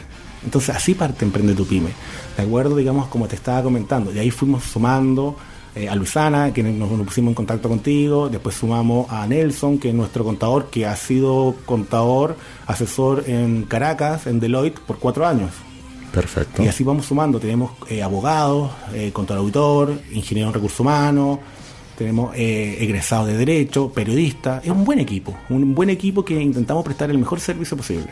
Entonces 0.44 0.74
así 0.76 0.94
parte 0.94 1.24
Emprende 1.24 1.54
tu 1.54 1.66
Pyme. 1.66 1.90
De 2.36 2.42
acuerdo, 2.42 2.76
digamos, 2.76 3.08
como 3.08 3.26
te 3.26 3.36
estaba 3.36 3.62
comentando. 3.62 4.12
Y 4.12 4.18
ahí 4.18 4.30
fuimos 4.30 4.64
sumando 4.64 5.36
eh, 5.74 5.88
a 5.88 5.94
Luisana, 5.94 6.52
que 6.52 6.62
nos, 6.62 6.90
nos, 6.90 7.06
pusimos 7.06 7.30
en 7.30 7.34
contacto 7.34 7.68
contigo. 7.68 8.28
Después 8.28 8.54
sumamos 8.54 9.10
a 9.10 9.26
Nelson, 9.26 9.78
que 9.78 9.88
es 9.88 9.94
nuestro 9.94 10.24
contador, 10.24 10.68
que 10.70 10.86
ha 10.86 10.96
sido 10.96 11.56
contador, 11.64 12.36
asesor 12.66 13.24
en 13.26 13.62
Caracas, 13.64 14.26
en 14.26 14.38
Deloitte, 14.38 14.78
por 14.80 14.98
cuatro 14.98 15.26
años. 15.26 15.50
Perfecto. 16.14 16.62
Y 16.62 16.68
así 16.68 16.84
vamos 16.84 17.06
sumando. 17.06 17.40
Tenemos 17.40 17.72
eh, 17.90 18.02
abogados, 18.02 18.70
eh, 18.94 19.10
contador 19.12 19.40
auditor, 19.40 20.00
ingeniero 20.12 20.48
en 20.48 20.54
recursos 20.54 20.78
humanos, 20.80 21.40
tenemos 21.98 22.34
eh, 22.36 22.76
egresados 22.80 23.26
de 23.26 23.36
derecho, 23.36 23.92
periodistas. 23.92 24.64
Es 24.64 24.70
un 24.70 24.84
buen 24.84 25.00
equipo, 25.00 25.36
un 25.50 25.74
buen 25.74 25.90
equipo 25.90 26.24
que 26.24 26.40
intentamos 26.40 26.84
prestar 26.84 27.10
el 27.10 27.18
mejor 27.18 27.40
servicio 27.40 27.76
posible. 27.76 28.08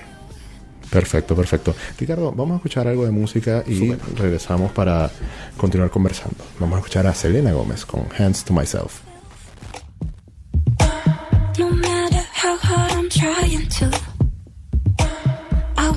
Perfecto, 0.90 1.34
perfecto. 1.34 1.74
Ricardo, 1.98 2.32
vamos 2.32 2.54
a 2.54 2.56
escuchar 2.56 2.86
algo 2.86 3.04
de 3.04 3.12
música 3.12 3.64
y 3.66 3.92
regresamos 4.16 4.72
para 4.72 5.10
continuar 5.56 5.90
conversando. 5.90 6.44
Vamos 6.60 6.76
a 6.76 6.78
escuchar 6.80 7.06
a 7.06 7.14
Selena 7.14 7.52
Gómez 7.52 7.86
con 7.86 8.06
Hands 8.18 8.44
to 8.44 8.52
Myself. 8.52 9.00
No 11.58 11.70
matter 11.70 12.22
how 12.34 12.56
hard 12.58 12.92
I'm 12.92 13.08
trying 13.08 13.68
to. 13.68 14.11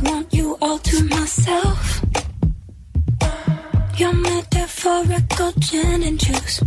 Want 0.05 0.33
you 0.33 0.57
all 0.61 0.79
to 0.79 1.03
myself. 1.05 2.01
Your 3.97 4.13
metaphorical 4.13 5.51
gin 5.59 6.03
and 6.03 6.19
juice. 6.19 6.61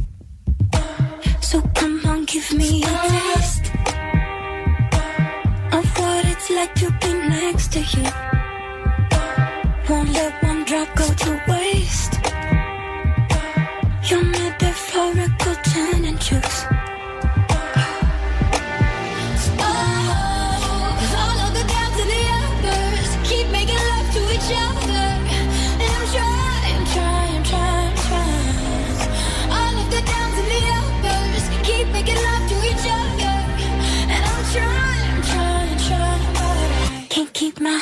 So 1.40 1.60
come 1.74 2.04
on, 2.06 2.24
give 2.24 2.52
me 2.52 2.82
a 2.82 2.94
taste 3.12 3.66
of 5.76 5.84
what 5.98 6.24
it's 6.32 6.50
like 6.50 6.74
to 6.82 6.88
be 7.02 7.12
next 7.36 7.72
to 7.74 7.80
you. 7.80 8.08
Won't 9.88 10.12
let 10.12 10.47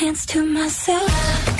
hands 0.00 0.24
to 0.24 0.46
myself. 0.46 1.59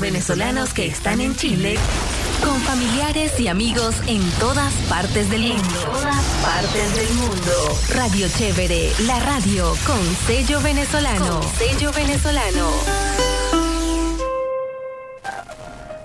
Venezolanos 0.00 0.74
que 0.74 0.86
están 0.86 1.20
en 1.20 1.34
Chile 1.36 1.76
con 2.44 2.60
familiares 2.60 3.38
y 3.40 3.48
amigos 3.48 3.96
en 4.06 4.20
todas 4.38 4.72
partes 4.88 5.30
del 5.30 5.42
mundo. 5.42 5.62
En 5.62 5.92
todas 5.92 6.24
partes 6.42 6.96
del 6.96 7.14
mundo. 7.16 7.52
Radio 7.94 8.26
Chévere, 8.28 8.90
la 9.06 9.20
radio 9.20 9.72
con 9.86 10.00
sello 10.26 10.60
venezolano. 10.60 11.40
sello 11.56 11.90
venezolano. 11.92 12.70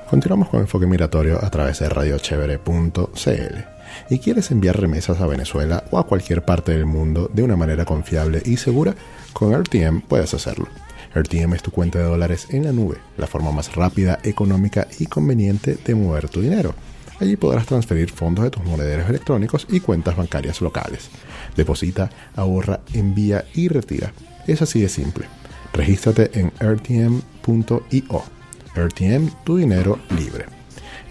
Continuamos 0.09 0.49
con 0.49 0.61
Enfoque 0.61 0.87
Migratorio 0.87 1.43
a 1.43 1.49
través 1.49 1.79
de 1.79 1.89
radiochevere.cl. 1.89 3.79
¿Y 4.09 4.19
quieres 4.19 4.51
enviar 4.51 4.79
remesas 4.79 5.19
a 5.21 5.27
Venezuela 5.27 5.83
o 5.91 5.99
a 5.99 6.07
cualquier 6.07 6.43
parte 6.43 6.71
del 6.71 6.85
mundo 6.85 7.29
de 7.33 7.43
una 7.43 7.55
manera 7.55 7.85
confiable 7.85 8.41
y 8.45 8.57
segura? 8.57 8.95
Con 9.33 9.53
RTM 9.53 10.01
puedes 10.01 10.33
hacerlo. 10.33 10.67
RTM 11.13 11.53
es 11.53 11.63
tu 11.63 11.71
cuenta 11.71 11.99
de 11.99 12.05
dólares 12.05 12.47
en 12.51 12.65
la 12.65 12.71
nube, 12.71 12.97
la 13.17 13.27
forma 13.27 13.51
más 13.51 13.75
rápida, 13.75 14.19
económica 14.23 14.87
y 14.99 15.07
conveniente 15.07 15.77
de 15.83 15.95
mover 15.95 16.29
tu 16.29 16.41
dinero. 16.41 16.75
Allí 17.19 17.35
podrás 17.35 17.65
transferir 17.65 18.11
fondos 18.11 18.45
de 18.45 18.51
tus 18.51 18.63
monederos 18.63 19.09
electrónicos 19.09 19.67
y 19.69 19.81
cuentas 19.81 20.15
bancarias 20.15 20.61
locales. 20.61 21.09
Deposita, 21.55 22.09
ahorra, 22.35 22.81
envía 22.93 23.45
y 23.53 23.67
retira. 23.67 24.13
Es 24.47 24.61
así 24.61 24.81
de 24.81 24.89
simple. 24.89 25.25
Regístrate 25.73 26.31
en 26.39 26.51
rtm.io. 26.59 28.23
RTM, 28.75 29.29
tu 29.43 29.57
dinero 29.57 29.99
libre. 30.17 30.45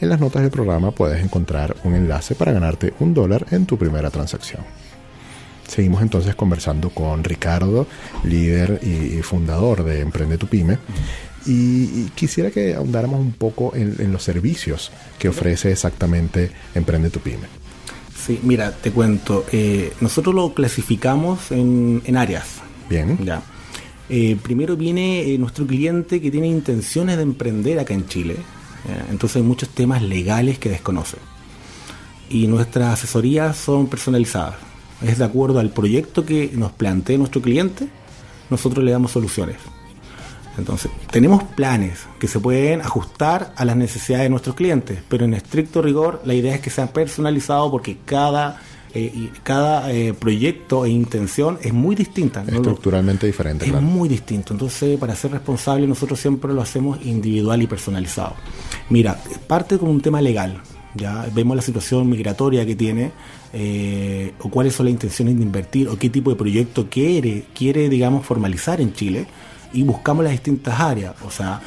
En 0.00 0.08
las 0.08 0.20
notas 0.20 0.42
del 0.42 0.50
programa 0.50 0.92
puedes 0.92 1.22
encontrar 1.22 1.76
un 1.84 1.94
enlace 1.94 2.34
para 2.34 2.52
ganarte 2.52 2.94
un 3.00 3.14
dólar 3.14 3.46
en 3.50 3.66
tu 3.66 3.76
primera 3.76 4.10
transacción. 4.10 4.62
Seguimos 5.68 6.02
entonces 6.02 6.34
conversando 6.34 6.90
con 6.90 7.22
Ricardo, 7.22 7.86
líder 8.24 8.80
y 8.82 9.22
fundador 9.22 9.84
de 9.84 10.00
Emprende 10.00 10.38
tu 10.38 10.48
Pyme. 10.48 10.78
Y, 11.46 12.10
quisiera 12.14 12.50
que 12.50 12.74
ahondáramos 12.74 13.20
un 13.20 13.32
poco 13.32 13.74
en, 13.74 14.12
los 14.12 14.22
servicios 14.22 14.90
que 15.18 15.28
ofrece 15.28 15.70
exactamente 15.70 16.50
Emprende 16.74 17.10
tu 17.10 17.20
Pyme. 17.20 17.46
Sí, 18.16 18.40
mira, 18.42 18.72
te 18.72 18.90
cuento. 18.90 19.46
Eh, 19.52 19.92
nosotros 20.00 20.34
lo 20.34 20.52
clasificamos 20.52 21.50
en, 21.52 22.02
áreas. 22.16 22.56
Bien. 22.88 23.18
Ya. 23.24 23.42
Eh, 24.08 24.36
primero 24.42 24.76
viene 24.76 25.22
eh, 25.22 25.38
nuestro 25.38 25.66
cliente 25.66 26.20
que 26.20 26.30
tiene 26.30 26.48
intenciones 26.48 27.16
de 27.16 27.22
emprender 27.22 27.78
acá 27.78 27.94
en 27.94 28.06
Chile. 28.06 28.36
entonces 29.10 29.36
hay 29.36 29.42
muchos 29.42 29.68
temas 29.68 30.02
legales 30.02 30.58
que 30.58 30.70
desconoce. 30.70 31.18
Y 32.30 32.46
nuestras 32.46 32.94
asesorías 32.94 33.56
son 33.56 33.86
personalizadas 33.86 34.68
es 35.02 35.18
de 35.18 35.24
acuerdo 35.24 35.60
al 35.60 35.70
proyecto 35.70 36.24
que 36.24 36.50
nos 36.54 36.72
plantee 36.72 37.18
nuestro 37.18 37.40
cliente, 37.40 37.88
nosotros 38.50 38.84
le 38.84 38.92
damos 38.92 39.12
soluciones. 39.12 39.56
Entonces, 40.58 40.90
tenemos 41.12 41.44
planes 41.44 42.00
que 42.18 42.26
se 42.26 42.40
pueden 42.40 42.80
ajustar 42.80 43.52
a 43.56 43.64
las 43.64 43.76
necesidades 43.76 44.24
de 44.24 44.30
nuestros 44.30 44.56
clientes, 44.56 44.98
pero 45.08 45.24
en 45.24 45.34
estricto 45.34 45.80
rigor 45.80 46.20
la 46.24 46.34
idea 46.34 46.54
es 46.56 46.60
que 46.60 46.70
sea 46.70 46.92
personalizado 46.92 47.70
porque 47.70 47.98
cada, 48.04 48.60
eh, 48.92 49.30
cada 49.44 49.92
eh, 49.92 50.14
proyecto 50.14 50.84
e 50.84 50.90
intención 50.90 51.58
es 51.62 51.72
muy 51.72 51.94
distinta. 51.94 52.42
Estructuralmente 52.44 53.28
diferente. 53.28 53.66
Es 53.66 53.80
muy 53.80 54.08
distinto. 54.08 54.52
Entonces, 54.52 54.98
para 54.98 55.14
ser 55.14 55.30
responsable, 55.30 55.86
nosotros 55.86 56.18
siempre 56.18 56.52
lo 56.52 56.60
hacemos 56.60 56.98
individual 57.06 57.62
y 57.62 57.68
personalizado. 57.68 58.34
Mira, 58.90 59.16
parte 59.46 59.78
con 59.78 59.88
un 59.88 60.00
tema 60.00 60.20
legal. 60.20 60.60
Ya 60.96 61.24
vemos 61.32 61.54
la 61.54 61.62
situación 61.62 62.08
migratoria 62.08 62.66
que 62.66 62.74
tiene 62.74 63.12
eh, 63.52 64.34
o 64.40 64.50
cuáles 64.50 64.74
son 64.74 64.86
las 64.86 64.92
intenciones 64.92 65.36
de 65.36 65.42
invertir 65.42 65.88
o 65.88 65.98
qué 65.98 66.10
tipo 66.10 66.30
de 66.30 66.36
proyecto 66.36 66.88
quiere, 66.90 67.46
quiere 67.54 67.88
digamos, 67.88 68.26
formalizar 68.26 68.80
en 68.80 68.92
Chile 68.92 69.26
y 69.72 69.82
buscamos 69.82 70.24
las 70.24 70.32
distintas 70.32 70.78
áreas. 70.80 71.14
O 71.24 71.30
sea, 71.30 71.60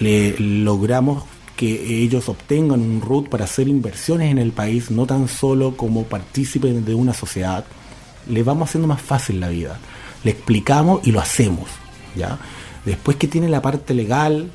le 0.00 0.38
logramos 0.38 1.24
que 1.56 2.02
ellos 2.02 2.28
obtengan 2.28 2.80
un 2.80 3.00
RUT 3.00 3.28
para 3.28 3.44
hacer 3.44 3.68
inversiones 3.68 4.30
en 4.30 4.38
el 4.38 4.52
país, 4.52 4.90
no 4.90 5.06
tan 5.06 5.26
solo 5.28 5.76
como 5.76 6.04
partícipes 6.04 6.84
de 6.84 6.94
una 6.94 7.12
sociedad. 7.12 7.64
Le 8.28 8.42
vamos 8.42 8.68
haciendo 8.68 8.86
más 8.86 9.02
fácil 9.02 9.40
la 9.40 9.48
vida. 9.48 9.78
Le 10.24 10.30
explicamos 10.30 11.06
y 11.06 11.12
lo 11.12 11.20
hacemos. 11.20 11.68
¿ya? 12.14 12.38
Después 12.84 13.16
que 13.16 13.26
tiene 13.26 13.48
la 13.48 13.60
parte 13.60 13.92
legal, 13.92 14.50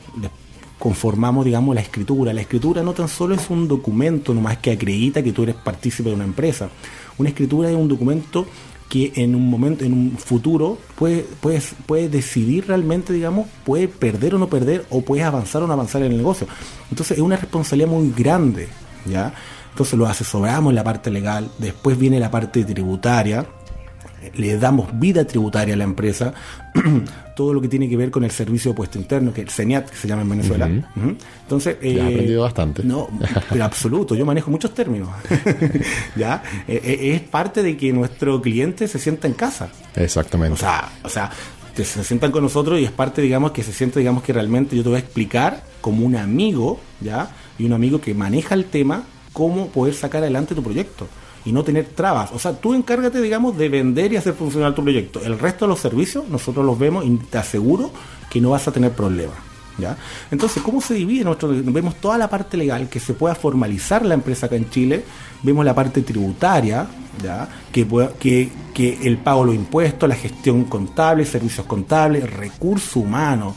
conformamos, 0.84 1.46
digamos, 1.46 1.74
la 1.74 1.80
escritura. 1.80 2.34
La 2.34 2.41
escritura 2.41 2.84
no 2.84 2.91
tan 2.91 3.08
solo 3.08 3.36
es 3.36 3.50
un 3.50 3.69
documento 3.69 4.34
nomás 4.34 4.58
que 4.58 4.69
acredita 4.69 5.24
que 5.24 5.32
tú 5.32 5.43
eres 5.43 5.56
partícipe 5.56 6.10
de 6.10 6.15
una 6.15 6.26
empresa. 6.26 6.67
Una 7.17 7.30
escritura 7.30 7.69
es 7.69 7.76
un 7.78 7.88
documento 7.88 8.46
que 8.89 9.13
en 9.15 9.34
un 9.34 9.50
momento, 9.50 9.86
en 9.86 9.93
un 9.93 10.17
futuro, 10.17 10.78
puedes, 10.98 11.24
puedes, 11.39 11.74
puedes 11.86 12.12
decidir 12.12 12.67
realmente, 12.67 13.13
digamos, 13.13 13.48
puede 13.63 13.88
perder 13.88 14.36
o 14.36 14.38
no 14.38 14.50
perder, 14.50 14.86
o 14.89 15.00
puedes 15.00 15.24
avanzar 15.24 15.63
o 15.63 15.67
no 15.67 15.72
avanzar 15.72 16.02
en 16.02 16.12
el 16.12 16.17
negocio. 16.17 16.48
Entonces 16.91 17.17
es 17.17 17.24
una 17.24 17.38
responsabilidad 17.38 17.89
muy 17.89 18.12
grande, 18.12 18.67
¿ya? 19.06 19.34
Entonces 19.69 19.98
lo 19.98 20.06
asesoramos 20.06 20.72
en 20.72 20.76
la 20.76 20.84
parte 20.84 21.10
legal, 21.10 21.50
después 21.60 21.98
viene 21.98 22.19
la 22.19 22.30
parte 22.30 22.65
tributaria, 22.65 23.46
le 24.36 24.58
damos 24.58 25.00
vida 25.00 25.26
tributaria 25.26 25.74
a 25.74 25.78
la 25.78 25.84
empresa, 25.84 26.34
todo 27.36 27.54
lo 27.54 27.62
que 27.62 27.68
tiene 27.68 27.90
que 27.90 27.98
ver 27.98 28.12
con 28.12 28.24
el 28.24 28.32
servicio 28.32 28.72
de 28.72 28.76
puesto 28.76 28.98
interno, 28.98 29.34
que 29.34 29.42
el 29.42 29.50
CENIAT, 29.50 29.90
que 29.90 29.98
se 29.98 30.08
llama 30.08 30.22
en 30.22 30.30
Venezuela. 30.30 30.70
Entonces, 31.42 31.78
he 31.82 31.96
eh, 31.96 32.02
aprendido 32.02 32.44
bastante. 32.44 32.84
No, 32.84 33.10
pero 33.50 33.64
absoluto, 33.64 34.16
yo 34.16 34.26
manejo 34.26 34.52
muchos 34.52 34.74
términos. 34.74 35.10
¿Ya? 36.16 36.44
Eh, 36.68 36.82
eh, 36.84 37.16
es 37.16 37.22
parte 37.22 37.64
de 37.64 37.76
que 37.78 37.92
nuestro 37.92 38.42
cliente 38.42 38.88
se 38.88 39.00
sienta 39.00 39.28
en 39.28 39.34
casa. 39.34 39.70
Exactamente. 39.96 40.54
O 40.54 40.58
sea, 40.58 40.90
o 41.04 41.10
sea, 41.10 41.32
se 41.76 42.04
sientan 42.04 42.32
con 42.32 42.44
nosotros 42.44 42.80
y 42.80 42.86
es 42.86 42.92
parte, 42.92 43.22
digamos, 43.22 43.52
que 43.52 43.64
se 43.64 43.74
siente, 43.74 44.00
digamos, 44.00 44.24
que 44.24 44.34
realmente 44.34 44.76
yo 44.76 44.84
te 44.84 44.90
voy 44.90 44.98
a 44.98 45.02
explicar 45.02 45.64
como 45.82 46.06
un 46.06 46.16
amigo, 46.16 46.80
¿ya? 47.02 47.30
Y 47.58 47.66
un 47.66 47.74
amigo 47.74 48.00
que 48.00 48.14
maneja 48.14 48.56
el 48.56 48.66
tema, 48.66 49.04
cómo 49.32 49.68
poder 49.68 49.96
sacar 49.96 50.22
adelante 50.22 50.56
tu 50.56 50.64
proyecto 50.64 51.08
y 51.46 51.52
no 51.52 51.64
tener 51.64 51.86
trabas. 51.86 52.32
O 52.34 52.40
sea, 52.40 52.54
tú 52.54 52.74
encárgate, 52.74 53.22
digamos, 53.22 53.58
de 53.58 53.70
vender 53.70 54.14
y 54.14 54.18
hacer 54.18 54.34
funcionar 54.34 54.74
tu 54.74 54.84
proyecto. 54.84 55.22
El 55.24 55.40
resto 55.40 55.66
de 55.66 55.70
los 55.70 55.80
servicios 55.80 56.28
nosotros 56.30 56.66
los 56.66 56.78
vemos 56.78 57.06
y 57.06 57.18
te 57.18 57.38
aseguro 57.38 57.92
que 58.30 58.42
no 58.42 58.52
vas 58.52 58.68
a 58.68 58.72
tener 58.72 58.92
problemas. 58.92 59.36
¿Ya? 59.76 59.98
Entonces, 60.30 60.62
¿cómo 60.62 60.82
se 60.82 60.94
divide 60.94 61.24
nuestro? 61.24 61.50
Vemos 61.50 61.96
toda 61.96 62.16
la 62.20 62.30
parte 62.30 62.58
legal, 62.58 62.90
que 62.90 63.00
se 63.00 63.16
pueda 63.16 63.34
formalizar 63.34 64.06
la 64.06 64.14
empresa 64.14 64.46
acá 64.46 64.56
en 64.56 64.70
Chile, 64.70 65.04
vemos 65.42 65.66
la 65.66 65.74
parte 65.74 66.04
tributaria, 66.04 66.86
¿ya? 67.24 67.50
Que, 67.72 67.88
que, 68.20 69.00
el 69.02 69.18
pago 69.18 69.42
de 69.42 69.48
los 69.48 69.56
impuestos, 69.56 70.08
la 70.08 70.14
gestión 70.14 70.66
contable, 70.66 71.26
servicios 71.26 71.66
contables, 71.66 72.32
recursos 72.32 72.96
humanos, 72.98 73.56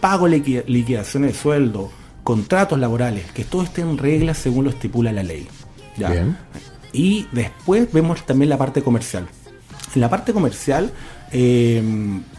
pago 0.00 0.28
de 0.28 0.64
liquidaciones 0.68 1.32
de 1.32 1.38
sueldo, 1.38 1.90
contratos 2.22 2.78
laborales, 2.78 3.32
que 3.32 3.42
todo 3.42 3.64
esté 3.64 3.80
en 3.80 3.98
regla 3.98 4.34
según 4.34 4.62
lo 4.62 4.70
estipula 4.70 5.10
la 5.10 5.24
ley. 5.24 5.48
¿ya? 5.96 6.10
Bien. 6.10 6.36
Y 6.92 7.26
después 7.32 7.92
vemos 7.92 8.24
también 8.24 8.48
la 8.48 8.58
parte 8.58 8.82
comercial. 8.82 9.26
En 9.94 10.00
la 10.00 10.08
parte 10.08 10.32
comercial, 10.32 10.92
eh, 11.32 11.82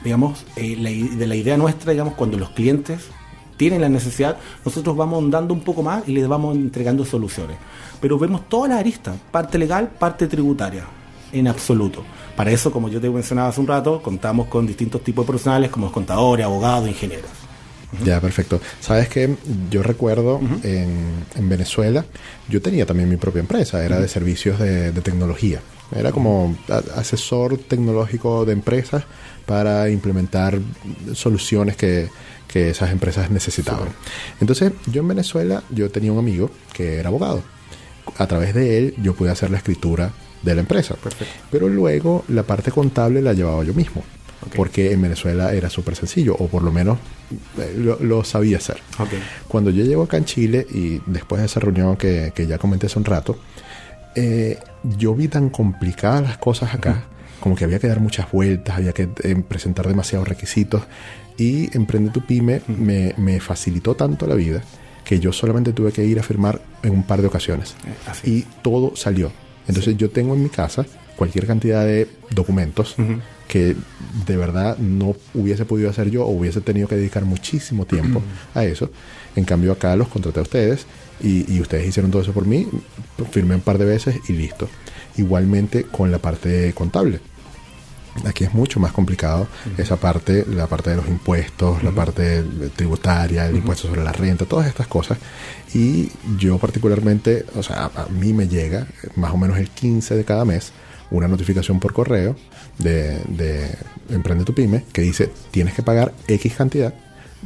digamos, 0.04 0.46
eh, 0.56 0.76
de 0.76 1.28
la 1.28 1.36
idea 1.36 1.58
nuestra, 1.58 1.92
digamos, 1.92 2.14
cuando 2.16 2.38
los 2.38 2.50
clientes 2.52 3.10
tienen 3.58 3.82
la 3.82 3.90
necesidad, 3.90 4.38
nosotros 4.66 4.96
vamos 4.96 5.30
dando 5.30 5.54
un 5.54 5.62
poco 5.62 5.84
más 5.84 6.08
y 6.08 6.14
les 6.14 6.28
vamos 6.28 6.56
entregando 6.56 7.06
soluciones. 7.06 7.58
Pero 8.02 8.18
vemos 8.18 8.48
todas 8.50 8.70
las 8.70 8.80
aristas, 8.80 9.16
parte 9.32 9.58
legal, 9.58 9.90
parte 10.00 10.28
tributaria, 10.28 10.86
en 11.32 11.48
absoluto. 11.48 12.04
Para 12.36 12.52
eso, 12.52 12.72
como 12.72 12.90
yo 12.90 13.00
te 13.00 13.10
mencionaba 13.10 13.50
hace 13.50 13.62
un 13.62 13.68
rato, 13.68 14.02
contamos 14.02 14.48
con 14.48 14.66
distintos 14.66 15.04
tipos 15.04 15.26
de 15.26 15.28
profesionales 15.28 15.70
como 15.70 15.92
contadores, 15.92 16.46
abogados, 16.46 16.88
ingenieros. 16.88 17.43
Ya, 18.04 18.20
perfecto. 18.20 18.60
Sabes 18.80 19.10
que 19.10 19.36
yo 19.70 19.84
recuerdo 19.84 20.40
en, 20.64 21.50
Venezuela, 21.50 22.06
yo 22.50 22.62
tenía 22.62 22.86
también 22.86 23.10
mi 23.10 23.18
propia 23.18 23.42
empresa, 23.42 23.84
era 23.84 24.00
de 24.00 24.08
servicios 24.08 24.60
de, 24.60 24.92
tecnología. 24.92 25.60
Era 25.96 26.12
como 26.12 26.58
asesor 26.96 27.58
tecnológico 27.58 28.46
de 28.46 28.54
empresas 28.54 29.04
para 29.46 29.90
implementar 29.90 30.60
soluciones 31.14 31.76
que, 31.76 32.10
esas 32.54 32.92
empresas 32.92 33.32
necesitaban. 33.32 33.90
Entonces, 34.40 34.74
yo 34.86 35.02
en 35.02 35.08
Venezuela, 35.08 35.64
yo 35.72 35.90
tenía 35.90 36.12
un 36.12 36.20
amigo 36.20 36.52
que 36.72 36.98
era 37.00 37.10
abogado. 37.10 37.42
A 38.20 38.28
través 38.28 38.54
de 38.54 38.78
él, 38.78 38.94
yo 39.02 39.16
pude 39.16 39.32
hacer 39.32 39.50
la 39.50 39.58
escritura 39.58 40.14
de 40.44 40.54
la 40.54 40.62
empresa. 40.62 40.94
Perfecto. 40.94 41.34
Pero 41.50 41.68
luego 41.68 42.24
la 42.28 42.44
parte 42.44 42.70
contable 42.70 43.24
la 43.24 43.34
llevaba 43.34 43.64
yo 43.64 43.74
mismo 43.74 44.04
porque 44.56 44.92
en 44.92 45.02
Venezuela 45.02 45.54
era 45.54 45.70
súper 45.70 45.96
sencillo, 45.96 46.36
o 46.38 46.48
por 46.48 46.64
lo 46.64 46.72
menos 46.72 46.98
eh, 47.58 47.96
lo, 48.02 48.24
sabía 48.24 48.58
hacer. 48.58 48.78
Cuando 49.48 49.70
yo 49.70 49.84
llego 49.84 50.04
acá 50.04 50.18
en 50.18 50.26
Chile 50.26 50.66
y 50.72 51.02
después 51.06 51.42
de 51.42 51.46
esa 51.46 51.60
reunión 51.60 51.96
que, 51.98 52.32
ya 52.48 52.58
comenté 52.58 52.88
hace 52.88 53.00
un 53.00 53.06
rato, 53.06 53.38
eh, 54.16 54.60
yo 54.98 55.16
vi 55.16 55.28
tan 55.28 55.50
complicadas 55.50 56.22
las 56.22 56.38
cosas 56.38 56.74
acá, 56.74 57.06
como 57.40 57.56
que 57.56 57.66
había 57.66 57.80
que 57.80 57.88
dar 57.88 58.00
muchas 58.00 58.32
vueltas, 58.32 58.78
había 58.78 58.94
que 58.94 59.10
eh, 59.24 59.36
presentar 59.48 59.88
demasiados 59.88 60.28
requisitos, 60.28 60.84
y 61.38 61.76
Emprende 61.76 62.12
tu 62.12 62.22
Pyme 62.22 62.62
me, 62.68 63.16
me 63.18 63.40
facilitó 63.40 63.96
tanto 63.96 64.28
la 64.28 64.36
vida 64.36 64.62
que 65.04 65.20
yo 65.20 65.34
solamente 65.34 65.74
tuve 65.74 65.92
que 65.92 66.06
ir 66.06 66.20
a 66.20 66.24
firmar 66.24 66.62
en 66.82 66.92
un 66.92 67.04
par 67.04 67.22
de 67.22 67.28
ocasiones. 67.28 67.76
y 68.24 68.42
todo 68.62 68.96
salió. 68.96 69.32
Entonces 69.68 69.98
yo 69.98 70.10
tengo 70.10 70.34
en 70.34 70.44
mi 70.44 70.50
casa 70.50 70.86
cualquier 71.16 71.48
cantidad 71.48 71.86
de 71.86 72.08
documentos 72.32 72.96
que 73.48 73.76
de 74.26 74.38
verdad 74.38 74.78
no 74.78 75.16
hubiese 75.34 75.66
podido 75.66 75.90
hacer 75.90 76.10
yo 76.10 76.26
o 76.26 76.30
hubiese 76.30 76.62
tenido 76.62 76.88
que 76.88 76.96
dedicar 76.96 77.26
muchísimo 77.26 77.86
tiempo 77.86 78.22
a 78.56 78.64
eso. 78.64 78.90
En 79.36 79.46
cambio 79.46 79.72
acá 79.72 79.96
los 79.96 80.08
contraté 80.08 80.40
a 80.40 80.44
ustedes 80.44 80.86
y, 81.22 81.62
ustedes 81.62 81.88
hicieron 81.88 82.12
todo 82.12 82.22
eso 82.22 82.34
por 82.34 82.46
mí, 82.46 82.68
firmé 83.32 83.56
un 83.56 83.62
par 83.62 83.78
de 83.78 83.86
veces 83.86 84.16
y 84.28 84.34
listo. 84.34 84.68
Igualmente 85.18 85.84
con 85.84 86.12
la 86.12 86.20
parte 86.20 86.74
contable. 86.74 87.20
Aquí 88.26 88.44
es 88.44 88.54
mucho 88.54 88.80
más 88.80 88.92
complicado 88.92 89.48
esa 89.78 89.98
parte, 89.98 90.46
la 90.48 90.68
parte 90.68 90.92
de 90.92 90.98
los 90.98 91.08
impuestos, 91.08 91.84
la 91.84 91.92
parte 91.92 92.44
tributaria, 92.76 93.48
el 93.48 93.56
impuesto 93.56 93.88
sobre 93.88 94.04
la 94.04 94.12
renta, 94.12 94.46
todas 94.46 94.68
estas 94.68 94.88
cosas. 94.88 95.18
Y 95.74 96.12
yo 96.38 96.60
particularmente, 96.60 97.46
o 97.56 97.64
sea, 97.64 97.86
a, 97.86 98.08
mí 98.10 98.34
me 98.34 98.48
llega 98.48 98.86
más 99.16 99.32
o 99.32 99.38
menos 99.38 99.58
el 99.58 99.70
15 99.70 100.16
de 100.16 100.26
cada 100.26 100.46
mes 100.46 100.74
una 101.12 101.28
notificación 101.28 101.80
por 101.80 101.94
correo 101.94 102.36
de, 102.80 103.20
de 103.28 103.70
Emprende 104.10 104.44
tu 104.44 104.54
Pyme 104.54 104.86
que 104.92 105.02
dice 105.02 105.32
tienes 105.52 105.74
que 105.74 105.84
pagar 105.84 106.14
X 106.28 106.54
cantidad. 106.56 106.94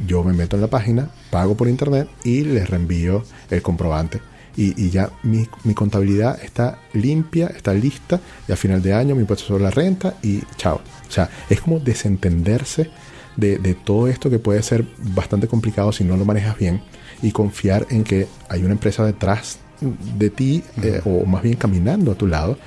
Yo 0.06 0.22
me 0.22 0.32
meto 0.32 0.56
en 0.56 0.62
la 0.62 0.68
página, 0.68 1.10
pago 1.30 1.56
por 1.56 1.68
internet 1.68 2.08
y 2.24 2.42
les 2.42 2.70
reenvío 2.70 3.24
el 3.50 3.62
comprobante 3.62 4.20
y, 4.58 4.90
ya 4.90 5.10
mi, 5.22 5.46
contabilidad 5.74 6.42
está 6.42 6.80
limpia, 6.92 7.46
está 7.46 7.72
lista, 7.72 8.20
y 8.48 8.52
a 8.52 8.56
final 8.56 8.82
de 8.82 8.92
año 8.92 9.14
mi 9.14 9.20
impuesto 9.20 9.46
sobre 9.46 9.62
la 9.62 9.70
renta 9.70 10.14
y 10.20 10.42
chao. 10.56 10.80
O 11.08 11.10
sea, 11.10 11.30
es 11.48 11.60
como 11.60 11.78
desentenderse 11.78 12.90
de, 13.36 13.76
todo 13.84 14.08
esto 14.08 14.30
que 14.30 14.40
puede 14.40 14.64
ser 14.64 14.84
bastante 15.14 15.46
complicado 15.46 15.92
si 15.92 16.02
no 16.02 16.16
lo 16.16 16.24
manejas 16.24 16.58
bien 16.58 16.82
y 17.22 17.30
confiar 17.30 17.86
en 17.90 18.02
que 18.02 18.26
hay 18.48 18.64
una 18.64 18.72
empresa 18.72 19.04
detrás 19.04 19.60
de 19.80 20.28
ti 20.30 20.64
eh, 20.82 21.00
o 21.04 21.24
más 21.24 21.44
bien 21.44 21.54
caminando 21.54 22.10
a 22.10 22.14
tu 22.16 22.26
lado 22.26 22.58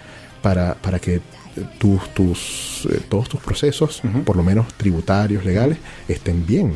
para, 0.41 0.75
para 0.75 0.99
que 0.99 1.21
tus, 1.77 2.13
tus, 2.13 2.87
eh, 2.91 3.01
todos 3.09 3.29
tus 3.29 3.39
procesos, 3.41 4.01
por 4.25 4.35
lo 4.35 4.43
menos 4.43 4.73
tributarios, 4.75 5.45
legales, 5.45 5.77
estén 6.07 6.45
bien. 6.45 6.75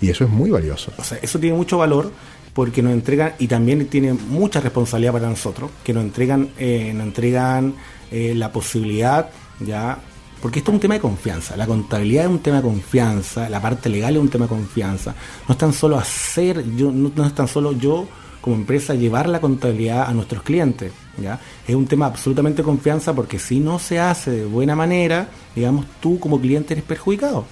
Y 0.00 0.10
eso 0.10 0.24
es 0.24 0.30
muy 0.30 0.50
valioso. 0.50 0.92
O 0.98 1.04
sea, 1.04 1.18
eso 1.22 1.38
tiene 1.38 1.56
mucho 1.56 1.78
valor 1.78 2.12
porque 2.54 2.82
nos 2.82 2.92
entregan, 2.92 3.32
y 3.38 3.46
también 3.46 3.86
tiene 3.86 4.12
mucha 4.12 4.60
responsabilidad 4.60 5.12
para 5.12 5.28
nosotros, 5.28 5.70
que 5.82 5.94
nos 5.94 6.04
entregan, 6.04 6.50
eh, 6.58 6.92
nos 6.94 7.06
entregan 7.06 7.74
eh, 8.10 8.34
la 8.34 8.52
posibilidad, 8.52 9.30
ya, 9.60 9.98
porque 10.42 10.58
esto 10.58 10.70
es 10.70 10.74
un 10.74 10.80
tema 10.80 10.94
de 10.94 11.00
confianza, 11.00 11.56
la 11.56 11.66
contabilidad 11.66 12.24
es 12.24 12.30
un 12.30 12.40
tema 12.40 12.56
de 12.56 12.62
confianza, 12.62 13.48
la 13.48 13.62
parte 13.62 13.88
legal 13.88 14.16
es 14.16 14.20
un 14.20 14.28
tema 14.28 14.44
de 14.46 14.50
confianza, 14.50 15.14
no 15.48 15.52
es 15.52 15.58
tan 15.58 15.72
solo 15.72 15.96
hacer, 15.96 16.64
yo, 16.76 16.90
no, 16.90 17.24
es 17.24 17.34
tan 17.34 17.48
solo 17.48 17.72
yo 17.72 18.06
como 18.42 18.56
empresa 18.56 18.94
llevar 18.94 19.28
la 19.28 19.40
contabilidad 19.40 20.08
a 20.08 20.12
nuestros 20.12 20.42
clientes, 20.42 20.92
¿ya? 21.16 21.40
Es 21.66 21.74
un 21.74 21.86
tema 21.86 22.06
absolutamente 22.06 22.62
confianza 22.62 23.14
porque 23.14 23.38
si 23.38 23.60
no 23.60 23.78
se 23.78 23.98
hace 23.98 24.32
de 24.32 24.44
buena 24.44 24.76
manera, 24.76 25.28
digamos, 25.54 25.86
tú 26.00 26.18
como 26.18 26.40
cliente 26.40 26.74
eres 26.74 26.84
perjudicado 26.84 27.46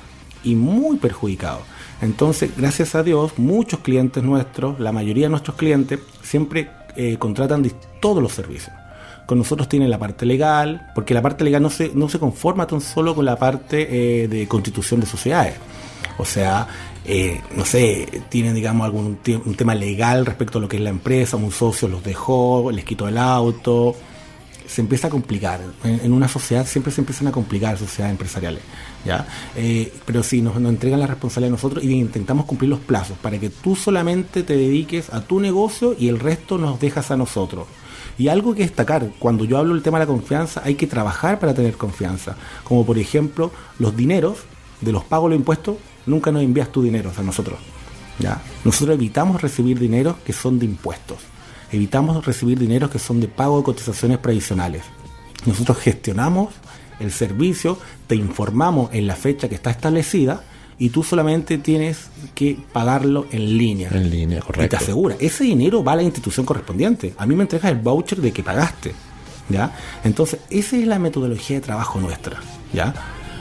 y 0.44 0.56
muy 0.56 0.98
perjudicado. 0.98 1.60
Entonces, 2.02 2.50
gracias 2.56 2.94
a 2.94 3.02
Dios, 3.02 3.38
muchos 3.38 3.80
clientes 3.80 4.22
nuestros, 4.22 4.80
la 4.80 4.90
mayoría 4.90 5.26
de 5.26 5.30
nuestros 5.30 5.56
clientes, 5.56 6.00
siempre 6.22 6.70
eh, 6.96 7.16
contratan 7.18 7.70
todos 8.00 8.22
los 8.22 8.32
servicios. 8.32 8.74
Con 9.26 9.38
nosotros 9.38 9.68
tienen 9.68 9.90
la 9.90 9.98
parte 9.98 10.26
legal, 10.26 10.90
porque 10.94 11.14
la 11.14 11.22
parte 11.22 11.44
legal 11.44 11.62
no 11.62 11.70
se, 11.70 11.92
no 11.94 12.08
se 12.08 12.18
conforma 12.18 12.66
tan 12.66 12.80
solo 12.80 13.14
con 13.14 13.24
la 13.24 13.36
parte 13.36 14.24
eh, 14.24 14.28
de 14.28 14.48
constitución 14.48 14.98
de 14.98 15.06
sociedades. 15.06 15.54
O 16.18 16.24
sea, 16.24 16.66
eh, 17.04 17.40
no 17.56 17.64
sé, 17.64 18.22
tienen, 18.28 18.54
digamos, 18.54 18.84
algún 18.84 19.18
un 19.44 19.54
tema 19.54 19.74
legal 19.74 20.26
respecto 20.26 20.58
a 20.58 20.60
lo 20.60 20.68
que 20.68 20.76
es 20.76 20.82
la 20.82 20.90
empresa, 20.90 21.36
un 21.36 21.52
socio 21.52 21.88
los 21.88 22.04
dejó, 22.04 22.70
les 22.72 22.84
quitó 22.84 23.08
el 23.08 23.18
auto, 23.18 23.96
se 24.70 24.80
empieza 24.80 25.08
a 25.08 25.10
complicar. 25.10 25.60
En, 25.82 26.12
una 26.12 26.28
sociedad 26.28 26.64
siempre 26.64 26.92
se 26.92 27.00
empiezan 27.00 27.26
a 27.26 27.32
complicar 27.32 27.76
sociedades 27.76 28.12
empresariales. 28.12 28.62
¿ya? 29.04 29.26
Eh, 29.56 29.92
pero 30.06 30.22
sí, 30.22 30.42
nos, 30.42 30.56
entregan 30.56 31.00
la 31.00 31.08
responsabilidad 31.08 31.54
a 31.54 31.56
nosotros 31.56 31.82
y 31.82 31.90
intentamos 31.90 32.46
cumplir 32.46 32.70
los 32.70 32.78
plazos 32.78 33.18
para 33.18 33.38
que 33.38 33.50
tú 33.50 33.74
solamente 33.74 34.44
te 34.44 34.56
dediques 34.56 35.12
a 35.12 35.22
tu 35.22 35.40
negocio 35.40 35.96
y 35.98 36.08
el 36.08 36.20
resto 36.20 36.56
nos 36.56 36.78
dejas 36.78 37.10
a 37.10 37.16
nosotros. 37.16 37.66
Y 38.16 38.28
algo 38.28 38.54
que 38.54 38.62
destacar, 38.62 39.10
cuando 39.18 39.44
yo 39.44 39.58
hablo 39.58 39.74
del 39.74 39.82
tema 39.82 39.98
de 39.98 40.04
la 40.04 40.12
confianza, 40.12 40.62
hay 40.64 40.76
que 40.76 40.86
trabajar 40.86 41.40
para 41.40 41.54
tener 41.54 41.74
confianza. 41.74 42.36
Como 42.62 42.86
por 42.86 42.98
ejemplo, 42.98 43.50
los 43.78 43.96
dineros 43.96 44.38
de 44.80 44.92
los 44.92 45.02
pagos 45.04 45.30
de 45.30 45.36
los 45.36 45.40
impuestos, 45.40 45.76
nunca 46.06 46.30
nos 46.32 46.42
envías 46.42 46.70
tu 46.70 46.82
dinero 46.82 47.12
a 47.16 47.22
nosotros. 47.22 47.58
¿ya? 48.18 48.40
Nosotros 48.64 48.94
evitamos 48.96 49.40
recibir 49.40 49.78
dinero 49.78 50.16
que 50.24 50.32
son 50.32 50.58
de 50.58 50.66
impuestos 50.66 51.18
evitamos 51.72 52.24
recibir 52.24 52.58
dinero 52.58 52.90
que 52.90 52.98
son 52.98 53.20
de 53.20 53.28
pago 53.28 53.58
de 53.58 53.64
cotizaciones 53.64 54.18
previsionales. 54.18 54.82
Nosotros 55.46 55.78
gestionamos 55.78 56.52
el 56.98 57.12
servicio, 57.12 57.78
te 58.06 58.14
informamos 58.14 58.90
en 58.92 59.06
la 59.06 59.16
fecha 59.16 59.48
que 59.48 59.54
está 59.54 59.70
establecida 59.70 60.44
y 60.78 60.90
tú 60.90 61.02
solamente 61.02 61.58
tienes 61.58 62.08
que 62.34 62.58
pagarlo 62.72 63.26
en 63.30 63.56
línea. 63.56 63.90
En 63.90 64.10
línea, 64.10 64.40
correcto. 64.40 64.64
Y 64.64 64.68
te 64.68 64.76
asegura, 64.76 65.16
ese 65.18 65.44
dinero 65.44 65.84
va 65.84 65.92
a 65.92 65.96
la 65.96 66.02
institución 66.02 66.44
correspondiente. 66.44 67.14
A 67.16 67.26
mí 67.26 67.34
me 67.34 67.42
entregas 67.42 67.70
el 67.70 67.78
voucher 67.78 68.20
de 68.20 68.32
que 68.32 68.42
pagaste. 68.42 68.94
¿Ya? 69.48 69.74
Entonces, 70.04 70.38
esa 70.48 70.76
es 70.76 70.86
la 70.86 71.00
metodología 71.00 71.56
de 71.56 71.62
trabajo 71.62 72.00
nuestra. 72.00 72.40
¿Ya? 72.72 72.94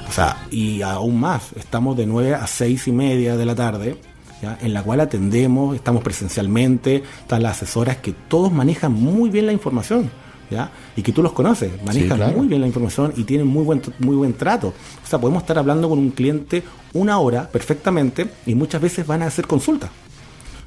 O 0.10 0.12
sea, 0.12 0.48
y 0.50 0.82
aún 0.82 1.20
más, 1.20 1.54
estamos 1.56 1.96
de 1.96 2.08
9 2.08 2.34
a 2.34 2.48
6 2.48 2.88
y 2.88 2.92
media 2.92 3.38
de 3.38 3.46
la 3.46 3.54
tarde 3.54 3.96
en 4.42 4.74
la 4.74 4.82
cual 4.82 5.02
atendemos, 5.02 5.76
estamos 5.76 6.02
presencialmente, 6.02 7.04
están 7.22 7.44
las 7.44 7.58
asesoras 7.58 7.98
que 7.98 8.14
todos 8.28 8.52
manejan 8.52 8.92
muy 8.92 9.30
bien 9.30 9.46
la 9.46 9.54
información. 9.54 10.10
¿Ya? 10.50 10.72
Y 10.96 11.04
que 11.04 11.12
tú 11.12 11.22
los 11.22 11.34
conoces, 11.34 11.72
manejan 11.86 12.36
muy 12.36 12.48
bien 12.48 12.62
la 12.62 12.66
información 12.66 13.14
y 13.16 13.24
tienen 13.24 13.46
muy 13.46 13.64
buen, 13.64 13.84
muy 14.00 14.16
buen 14.16 14.34
trato. 14.34 14.70
O 14.70 15.08
sea, 15.08 15.20
podemos 15.20 15.44
estar 15.44 15.60
hablando 15.60 15.88
con 15.88 16.00
un 16.00 16.10
cliente 16.10 16.64
una 16.94 17.20
hora 17.20 17.48
perfectamente 17.48 18.28
y 18.48 18.56
muchas 18.56 18.82
veces 18.82 19.06
van 19.06 19.22
a 19.22 19.28
hacer 19.28 19.46
consultas. 19.46 19.92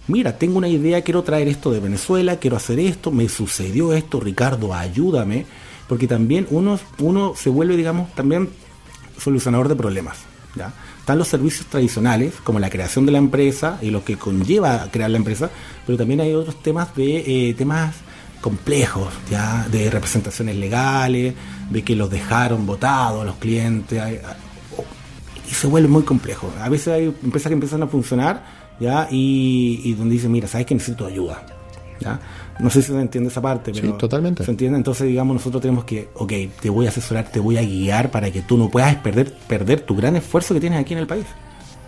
Mira, 0.06 0.38
tengo 0.38 0.58
una 0.58 0.68
idea, 0.68 1.02
quiero 1.02 1.24
traer 1.24 1.48
esto 1.48 1.72
de 1.72 1.80
Venezuela, 1.80 2.36
quiero 2.36 2.56
hacer 2.56 2.78
esto, 2.78 3.10
me 3.10 3.28
sucedió 3.28 3.92
esto, 3.92 4.20
Ricardo, 4.20 4.72
ayúdame, 4.72 5.46
porque 5.88 6.06
también 6.06 6.46
uno, 6.50 6.78
uno 7.00 7.32
se 7.34 7.50
vuelve, 7.50 7.76
digamos, 7.76 8.14
también 8.14 8.50
solucionador 9.22 9.68
de 9.68 9.76
problemas. 9.76 10.18
¿ya? 10.54 10.72
Están 10.98 11.18
los 11.18 11.28
servicios 11.28 11.66
tradicionales, 11.66 12.34
como 12.44 12.58
la 12.58 12.70
creación 12.70 13.06
de 13.06 13.12
la 13.12 13.18
empresa 13.18 13.78
y 13.82 13.90
lo 13.90 14.04
que 14.04 14.16
conlleva 14.16 14.88
crear 14.90 15.10
la 15.10 15.18
empresa, 15.18 15.50
pero 15.86 15.98
también 15.98 16.20
hay 16.20 16.32
otros 16.34 16.62
temas 16.62 16.94
de 16.94 17.48
eh, 17.48 17.54
temas 17.54 17.96
complejos, 18.40 19.12
ya 19.30 19.66
de 19.70 19.90
representaciones 19.90 20.56
legales, 20.56 21.34
de 21.70 21.82
que 21.82 21.94
los 21.94 22.10
dejaron 22.10 22.66
votados 22.66 23.24
los 23.24 23.36
clientes, 23.36 24.02
y 25.48 25.54
se 25.54 25.66
vuelve 25.68 25.88
muy 25.88 26.02
complejo. 26.02 26.52
A 26.60 26.68
veces 26.68 26.88
hay 26.88 27.04
empresas 27.22 27.48
que 27.48 27.54
empiezan 27.54 27.82
a 27.82 27.86
funcionar, 27.86 28.44
ya 28.80 29.06
y, 29.10 29.80
y 29.84 29.94
donde 29.94 30.14
dicen, 30.14 30.32
mira, 30.32 30.48
sabes 30.48 30.66
que 30.66 30.74
necesito 30.74 31.06
ayuda, 31.06 31.46
ya 32.00 32.18
no 32.58 32.70
sé 32.70 32.82
si 32.82 32.92
se 32.92 33.00
entiende 33.00 33.30
esa 33.30 33.40
parte, 33.40 33.72
pero. 33.72 33.92
Sí, 33.92 33.94
totalmente. 33.98 34.44
¿Se 34.44 34.50
entiende? 34.50 34.76
Entonces, 34.76 35.06
digamos, 35.06 35.34
nosotros 35.34 35.62
tenemos 35.62 35.84
que, 35.84 36.08
ok, 36.14 36.32
te 36.60 36.70
voy 36.70 36.86
a 36.86 36.90
asesorar, 36.90 37.30
te 37.30 37.40
voy 37.40 37.56
a 37.56 37.62
guiar 37.62 38.10
para 38.10 38.30
que 38.30 38.42
tú 38.42 38.56
no 38.56 38.68
puedas 38.70 38.94
perder, 38.96 39.32
perder 39.46 39.80
tu 39.80 39.96
gran 39.96 40.16
esfuerzo 40.16 40.54
que 40.54 40.60
tienes 40.60 40.80
aquí 40.80 40.92
en 40.92 41.00
el 41.00 41.06
país. 41.06 41.26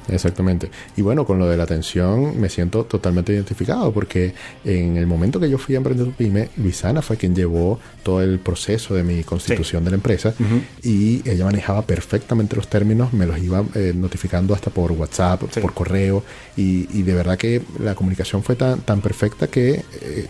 Exactamente. 0.08 0.70
Y 0.96 1.02
bueno, 1.02 1.24
con 1.24 1.38
lo 1.38 1.46
de 1.46 1.56
la 1.56 1.64
atención 1.64 2.38
me 2.38 2.48
siento 2.48 2.84
totalmente 2.84 3.32
identificado 3.32 3.92
porque 3.92 4.34
en 4.64 4.96
el 4.96 5.06
momento 5.06 5.40
que 5.40 5.48
yo 5.48 5.58
fui 5.58 5.74
a 5.74 5.78
emprender 5.78 6.08
pyme, 6.10 6.50
Luisana 6.56 7.02
fue 7.02 7.16
quien 7.16 7.34
llevó 7.34 7.78
todo 8.02 8.22
el 8.22 8.38
proceso 8.38 8.94
de 8.94 9.02
mi 9.02 9.24
constitución 9.24 9.84
de 9.84 9.90
la 9.90 9.96
empresa 9.96 10.34
y 10.82 11.28
ella 11.28 11.44
manejaba 11.44 11.82
perfectamente 11.82 12.56
los 12.56 12.68
términos, 12.68 13.12
me 13.12 13.26
los 13.26 13.38
iba 13.38 13.64
eh, 13.74 13.92
notificando 13.94 14.54
hasta 14.54 14.70
por 14.70 14.92
WhatsApp, 14.92 15.42
por 15.60 15.72
correo 15.72 16.22
y, 16.56 17.02
de 17.04 17.14
verdad 17.14 17.36
que 17.36 17.62
la 17.78 17.94
comunicación 17.94 18.42
fue 18.42 18.56
tan, 18.56 18.80
tan 18.80 19.00
perfecta 19.00 19.46
que, 19.46 19.84
eh, 20.00 20.28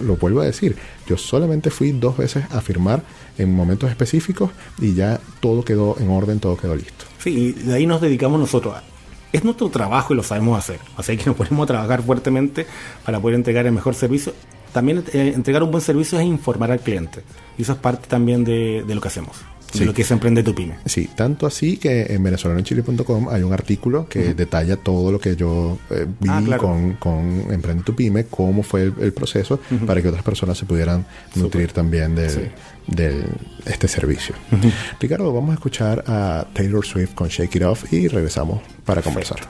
lo 0.00 0.16
vuelvo 0.16 0.40
a 0.40 0.44
decir, 0.44 0.76
yo 1.06 1.16
solamente 1.16 1.70
fui 1.70 1.92
dos 1.92 2.16
veces 2.16 2.44
a 2.50 2.60
firmar 2.60 3.02
en 3.38 3.54
momentos 3.54 3.90
específicos 3.90 4.50
y 4.80 4.94
ya 4.94 5.20
todo 5.40 5.64
quedó 5.64 5.96
en 5.98 6.10
orden, 6.10 6.40
todo 6.40 6.56
quedó 6.56 6.74
listo. 6.74 7.04
Sí, 7.18 7.30
y 7.30 7.52
de 7.52 7.74
ahí 7.74 7.86
nos 7.86 8.00
dedicamos 8.00 8.40
nosotros 8.40 8.74
es 9.32 9.44
nuestro 9.44 9.68
trabajo 9.68 10.12
y 10.12 10.16
lo 10.16 10.22
sabemos 10.22 10.58
hacer. 10.58 10.80
Así 10.96 11.16
que 11.16 11.26
nos 11.26 11.36
ponemos 11.36 11.64
a 11.64 11.66
trabajar 11.66 12.02
fuertemente 12.02 12.66
para 13.04 13.20
poder 13.20 13.36
entregar 13.36 13.66
el 13.66 13.72
mejor 13.72 13.94
servicio. 13.94 14.32
También 14.72 15.04
eh, 15.12 15.32
entregar 15.34 15.62
un 15.62 15.70
buen 15.70 15.82
servicio 15.82 16.18
es 16.18 16.24
informar 16.24 16.70
al 16.70 16.80
cliente. 16.80 17.22
Y 17.58 17.62
eso 17.62 17.72
es 17.72 17.78
parte 17.78 18.06
también 18.08 18.44
de, 18.44 18.84
lo 18.86 19.00
que 19.00 19.08
hacemos. 19.08 19.36
De 19.72 19.84
lo 19.84 19.94
que 19.94 20.02
es 20.02 20.10
Emprende 20.10 20.42
tu 20.42 20.52
Pyme. 20.52 20.78
Sí, 20.84 21.08
tanto 21.14 21.46
así 21.46 21.76
que 21.76 22.12
en 22.12 22.24
venezolanochile.com 22.24 23.28
hay 23.28 23.42
un 23.44 23.52
artículo 23.52 24.08
que 24.08 24.34
detalla 24.34 24.76
todo 24.76 25.12
lo 25.12 25.20
que 25.20 25.36
yo 25.36 25.78
eh, 25.90 26.06
vi 26.18 26.28
ah, 26.28 26.42
con, 26.98 27.52
Emprende 27.52 27.84
tu 27.84 27.94
Pyme, 27.94 28.26
cómo 28.26 28.64
fue 28.64 28.82
el, 28.82 29.12
proceso, 29.12 29.60
para 29.86 30.02
que 30.02 30.08
otras 30.08 30.24
personas 30.24 30.58
se 30.58 30.66
pudieran 30.66 31.06
nutrir 31.36 31.72
también 31.72 32.16
de, 32.16 32.50
de 32.90 33.24
este 33.66 33.88
servicio. 33.88 34.34
Ricardo, 34.98 35.32
vamos 35.32 35.50
a 35.50 35.54
escuchar 35.54 36.04
a 36.06 36.46
Taylor 36.52 36.84
Swift 36.84 37.14
con 37.14 37.28
Shake 37.28 37.56
It 37.56 37.62
Off 37.62 37.92
y 37.92 38.08
regresamos 38.08 38.60
para 38.84 39.00
conversar. 39.00 39.40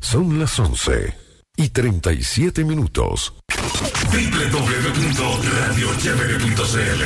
Son 0.00 0.38
las 0.38 0.58
11 0.58 1.14
y 1.56 1.68
37 1.68 2.64
minutos. 2.64 3.34
www.radiochevere.cl 4.12 7.02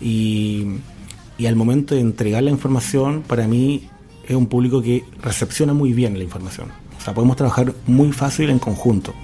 y, 0.00 0.66
y 1.36 1.46
al 1.46 1.54
momento 1.54 1.94
de 1.94 2.00
entregar 2.00 2.42
la 2.42 2.50
información, 2.50 3.22
para 3.22 3.46
mí 3.46 3.88
es 4.26 4.34
un 4.34 4.46
público 4.46 4.82
que 4.82 5.04
recepciona 5.22 5.74
muy 5.74 5.92
bien 5.92 6.18
la 6.18 6.24
información. 6.24 6.72
O 6.98 7.00
sea, 7.00 7.14
podemos 7.14 7.36
trabajar 7.36 7.72
muy 7.86 8.10
fácil 8.10 8.50
en 8.50 8.58
conjunto. 8.58 9.14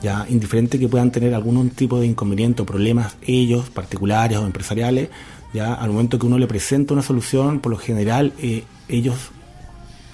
Ya, 0.00 0.26
indiferente 0.28 0.78
que 0.78 0.88
puedan 0.88 1.10
tener 1.10 1.34
algún 1.34 1.70
tipo 1.70 1.98
de 1.98 2.06
inconveniente 2.06 2.62
o 2.62 2.66
problemas 2.66 3.16
ellos, 3.22 3.68
particulares 3.70 4.38
o 4.38 4.46
empresariales, 4.46 5.08
ya 5.52 5.74
al 5.74 5.90
momento 5.90 6.20
que 6.20 6.26
uno 6.26 6.38
le 6.38 6.46
presenta 6.46 6.94
una 6.94 7.02
solución, 7.02 7.58
por 7.58 7.72
lo 7.72 7.78
general 7.78 8.32
eh, 8.38 8.62
ellos 8.88 9.32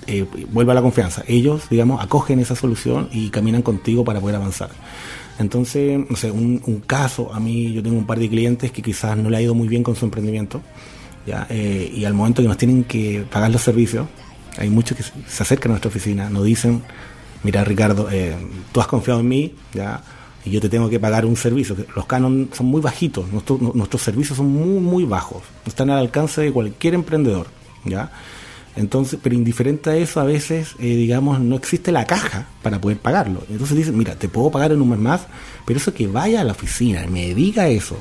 eh, 0.08 0.26
vuelve 0.50 0.72
a 0.72 0.74
la 0.74 0.80
confianza. 0.80 1.22
Ellos, 1.28 1.68
digamos, 1.68 2.02
acogen 2.02 2.40
esa 2.40 2.56
solución 2.56 3.10
y 3.12 3.28
caminan 3.28 3.60
contigo 3.60 4.04
para 4.04 4.20
poder 4.20 4.36
avanzar. 4.36 4.70
Entonces, 5.38 6.00
no 6.08 6.16
sé, 6.16 6.30
un, 6.30 6.82
caso, 6.86 7.32
a 7.32 7.38
mí 7.38 7.72
yo 7.74 7.82
tengo 7.82 7.98
un 7.98 8.06
par 8.06 8.18
de 8.18 8.28
clientes 8.28 8.72
que 8.72 8.80
quizás 8.80 9.18
no 9.18 9.28
le 9.28 9.36
ha 9.36 9.42
ido 9.42 9.54
muy 9.54 9.68
bien 9.68 9.82
con 9.82 9.94
su 9.94 10.06
emprendimiento 10.06 10.62
eh, 11.50 11.92
y 11.94 12.06
al 12.06 12.14
momento 12.14 12.40
que 12.40 12.48
nos 12.48 12.56
tienen 12.56 12.84
que 12.84 13.24
pagar 13.30 13.50
los 13.50 13.60
servicios, 13.60 14.06
hay 14.56 14.70
muchos 14.70 14.96
que 14.96 15.02
se 15.02 15.42
acercan 15.42 15.72
a 15.72 15.74
nuestra 15.74 15.90
oficina, 15.90 16.30
nos 16.30 16.44
dicen, 16.44 16.82
mira 17.42 17.62
Ricardo, 17.62 18.08
eh, 18.10 18.34
tú 18.72 18.80
has 18.80 18.86
confiado 18.86 19.20
en 19.20 19.28
mí, 19.28 19.54
¿ya? 19.74 20.02
y 20.42 20.50
yo 20.50 20.60
te 20.60 20.70
tengo 20.70 20.88
que 20.88 20.98
pagar 20.98 21.26
un 21.26 21.36
servicio. 21.36 21.76
Los 21.94 22.06
canon 22.06 22.48
son 22.54 22.66
muy 22.66 22.80
bajitos, 22.80 23.26
nuestros 23.30 24.02
servicios 24.02 24.38
son 24.38 24.48
muy, 24.48 24.80
muy 24.80 25.04
bajos, 25.04 25.42
están 25.66 25.90
al 25.90 25.98
alcance 25.98 26.40
de 26.40 26.50
cualquier 26.50 26.94
emprendedor. 26.94 27.46
¿ya? 27.84 28.10
Entonces, 28.78 29.18
pero 29.20 29.34
indiferente 29.34 29.90
a 29.90 29.96
eso, 29.96 30.20
a 30.20 30.24
veces, 30.24 30.76
eh, 30.78 30.94
digamos, 30.94 31.40
no 31.40 31.56
existe 31.56 31.90
la 31.90 32.04
caja 32.04 32.46
para 32.62 32.80
poder 32.80 32.98
pagarlo. 32.98 33.42
Entonces 33.50 33.76
dicen, 33.76 33.98
mira, 33.98 34.14
te 34.14 34.28
puedo 34.28 34.52
pagar 34.52 34.70
en 34.70 34.80
un 34.80 34.90
mes 34.90 35.00
más, 35.00 35.26
pero 35.66 35.80
eso 35.80 35.92
que 35.92 36.06
vaya 36.06 36.42
a 36.42 36.44
la 36.44 36.52
oficina 36.52 37.04
me 37.10 37.34
diga 37.34 37.66
eso, 37.66 37.96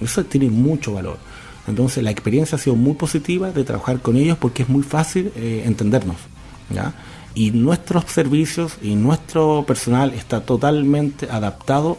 eso 0.00 0.24
tiene 0.24 0.48
mucho 0.48 0.94
valor. 0.94 1.18
Entonces, 1.68 2.02
la 2.02 2.10
experiencia 2.10 2.56
ha 2.56 2.58
sido 2.58 2.76
muy 2.76 2.94
positiva 2.94 3.50
de 3.50 3.62
trabajar 3.62 4.00
con 4.00 4.16
ellos 4.16 4.38
porque 4.38 4.62
es 4.62 4.70
muy 4.70 4.82
fácil 4.82 5.30
eh, 5.36 5.64
entendernos. 5.66 6.16
¿ya? 6.70 6.94
Y 7.34 7.50
nuestros 7.50 8.06
servicios 8.06 8.78
y 8.80 8.94
nuestro 8.94 9.64
personal 9.66 10.14
está 10.14 10.40
totalmente 10.40 11.28
adaptado 11.30 11.98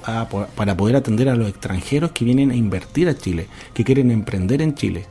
para 0.56 0.76
poder 0.76 0.96
atender 0.96 1.30
a 1.30 1.36
los 1.36 1.48
extranjeros 1.50 2.12
que 2.13 2.26
vienen 2.26 2.50
a 2.50 2.56
invertir 2.56 3.08
a 3.10 3.15
Chile, 3.15 3.48
que 3.76 3.84
quieren 3.84 4.10
emprender 4.10 4.63
en 4.63 4.74
Chile. 4.74 5.06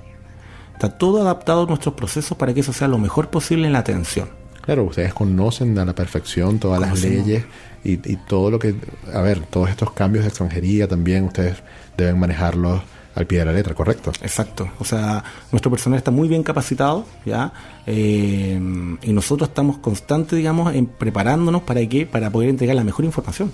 Está 0.82 0.98
todo 0.98 1.20
adaptado 1.20 1.62
a 1.62 1.66
nuestros 1.66 1.94
procesos 1.94 2.36
para 2.36 2.52
que 2.52 2.58
eso 2.58 2.72
sea 2.72 2.88
lo 2.88 2.98
mejor 2.98 3.28
posible 3.30 3.68
en 3.68 3.72
la 3.72 3.78
atención. 3.78 4.28
Claro, 4.62 4.82
ustedes 4.82 5.14
conocen 5.14 5.78
a 5.78 5.84
la 5.84 5.94
perfección 5.94 6.58
todas 6.58 6.80
las 6.80 7.00
leyes 7.00 7.44
y, 7.84 7.98
todo 8.16 8.50
lo 8.50 8.58
que, 8.58 8.74
a 9.14 9.20
ver, 9.20 9.42
todos 9.46 9.70
estos 9.70 9.92
cambios 9.92 10.24
de 10.24 10.30
extranjería 10.30 10.88
también 10.88 11.22
ustedes 11.22 11.58
deben 11.96 12.18
manejarlos 12.18 12.82
al 13.14 13.28
pie 13.28 13.38
de 13.38 13.44
la 13.44 13.52
letra, 13.52 13.76
¿correcto? 13.76 14.10
Exacto. 14.22 14.72
O 14.80 14.84
sea, 14.84 15.22
nuestro 15.52 15.70
personal 15.70 15.98
está 15.98 16.10
muy 16.10 16.26
bien 16.26 16.42
capacitado, 16.42 17.06
¿ya? 17.24 17.52
Eh, 17.86 18.60
y 19.02 19.12
nosotros 19.12 19.50
estamos 19.50 19.78
constantes, 19.78 20.36
digamos, 20.36 20.74
en 20.74 20.86
preparándonos 20.86 21.62
para 21.62 21.86
qué, 21.86 22.06
para 22.06 22.28
poder 22.30 22.48
entregar 22.48 22.74
la 22.74 22.82
mejor 22.82 23.04
información. 23.04 23.52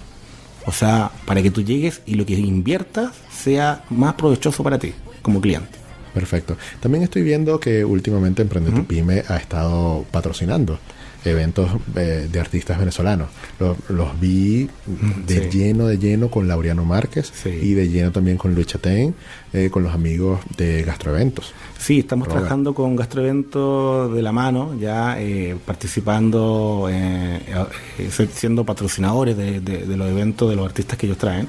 O 0.65 0.73
sea, 0.73 1.11
para 1.27 1.43
que 1.43 1.51
tú 1.51 1.61
llegues 1.61 2.01
y 2.07 2.15
lo 2.15 2.25
que 2.25 2.39
inviertas 2.39 3.13
sea 3.31 3.85
más 3.91 4.15
provechoso 4.15 4.65
para 4.65 4.79
ti 4.79 4.95
como 5.21 5.43
cliente. 5.43 5.88
Perfecto. 6.15 6.57
También 6.81 7.05
estoy 7.05 7.23
viendo 7.23 7.61
que 7.61 7.85
últimamente 7.85 8.43
Emprende 8.43 8.71
tu 8.71 8.85
Pyme 8.85 9.23
ha 9.29 9.37
estado 9.37 10.05
patrocinando 10.11 10.79
eventos 11.25 11.69
eh, 11.97 12.29
de 12.31 12.41
artistas 12.41 12.79
venezolanos. 12.79 13.29
Los, 13.89 14.21
vi 14.21 14.69
de 15.27 15.51
lleno, 15.51 15.87
de 15.87 15.99
lleno 15.99 16.31
con 16.31 16.49
Laureano 16.49 16.85
Márquez 16.85 17.33
y 17.45 17.75
de 17.75 17.89
lleno 17.89 18.13
también 18.13 18.37
con 18.37 18.55
Luis 18.55 18.69
Chatén, 18.69 19.15
eh, 19.53 19.69
con 19.71 19.83
los 19.83 19.93
amigos 19.93 20.41
de 20.57 20.83
Gastroeventos. 20.83 21.53
Sí, 21.79 22.01
estamos 22.01 22.29
trabajando 22.29 22.75
con 22.75 22.97
Gastroeventos 22.97 24.15
de 24.15 24.23
la 24.23 24.33
mano, 24.33 24.77
ya 24.79 25.21
eh, 25.21 25.57
participando, 25.67 26.89
siendo 28.33 28.65
patrocinadores 28.65 29.37
de, 29.37 29.61
de 29.61 29.97
los 29.97 30.09
eventos 30.09 30.49
de 30.49 30.57
los 30.57 30.67
artistas 30.67 30.99
que 30.99 31.07
ellos 31.07 31.19
traen. 31.19 31.49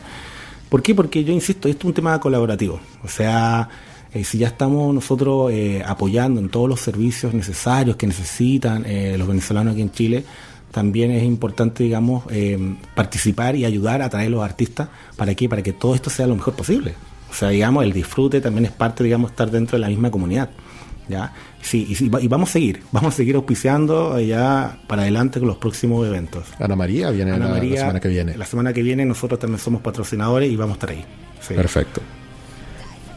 ¿Por 0.69 0.84
qué? 0.84 0.93
Porque 0.93 1.24
yo 1.24 1.34
insisto, 1.34 1.67
esto 1.67 1.82
es 1.82 1.86
un 1.86 1.93
tema 1.93 2.19
colaborativo. 2.19 2.80
O 3.04 3.08
sea, 3.08 3.67
eh, 4.13 4.24
si 4.24 4.39
ya 4.39 4.48
estamos 4.48 4.93
nosotros 4.93 5.52
eh, 5.52 5.84
apoyando 5.86 6.39
en 6.39 6.50
todos 6.50 6.67
los 6.67 6.82
servicios 6.82 7.34
necesarios 7.34 7.95
que 7.95 8.08
necesitan 8.08 8.84
eh, 8.86 9.15
los 9.17 9.28
venezolanos 9.28 9.74
aquí 9.74 9.82
en 9.82 9.91
Chile, 9.91 10.24
también 10.72 11.12
es 11.12 11.24
importante, 11.24 11.84
digamos, 11.84 12.26
participar 12.93 13.56
y 13.56 13.65
ayudar 13.65 14.04
a 14.04 14.10
traer 14.10 14.28
a 14.28 14.30
los 14.30 14.43
artistas. 14.43 14.88
¿Para 15.15 15.34
qué? 15.34 15.50
Para 15.50 15.63
que 15.63 15.74
todo 15.74 15.95
esto 15.95 16.12
sea 16.12 16.28
lo 16.28 16.36
mejor 16.36 16.54
posible. 16.54 16.93
O 17.32 17.34
sea, 17.34 17.50
digamos, 17.50 17.84
el 17.84 17.91
disfrute 17.91 18.39
también 18.39 18.65
es 18.65 18.72
parte, 18.72 19.04
digamos, 19.04 19.32
estar 19.32 19.50
dentro 19.50 19.78
de 19.78 19.82
la 19.82 19.88
misma 19.88 20.12
comunidad. 20.12 20.52
¿ya? 21.08 21.34
Sí, 21.60 21.88
y, 22.00 22.10
vamos 22.28 22.50
a 22.50 22.54
seguir, 22.54 22.84
vamos 22.91 23.15
a 23.15 23.17
seguir 23.17 23.36
auspiciando 23.36 24.19
ya 24.19 24.78
para 24.88 25.02
adelante 25.02 25.39
con 25.39 25.48
los 25.48 25.58
próximos 25.58 26.08
eventos. 26.08 26.45
Ana 26.60 26.76
María 26.76 27.10
viene 27.10 27.32
la, 27.32 27.48
semana 27.48 28.00
que 28.00 28.08
viene. 28.08 28.38
La 28.38 28.45
semana 28.45 28.72
que 28.72 28.84
viene 28.84 29.06
nosotros 29.06 29.39
también 29.39 29.60
somos 29.60 29.82
patrocinadores 29.82 30.52
y 30.52 30.56
vamos 30.56 30.74
a 30.74 30.76
estar 30.76 30.89
ahí. 30.91 31.04
Perfecto. 31.48 32.02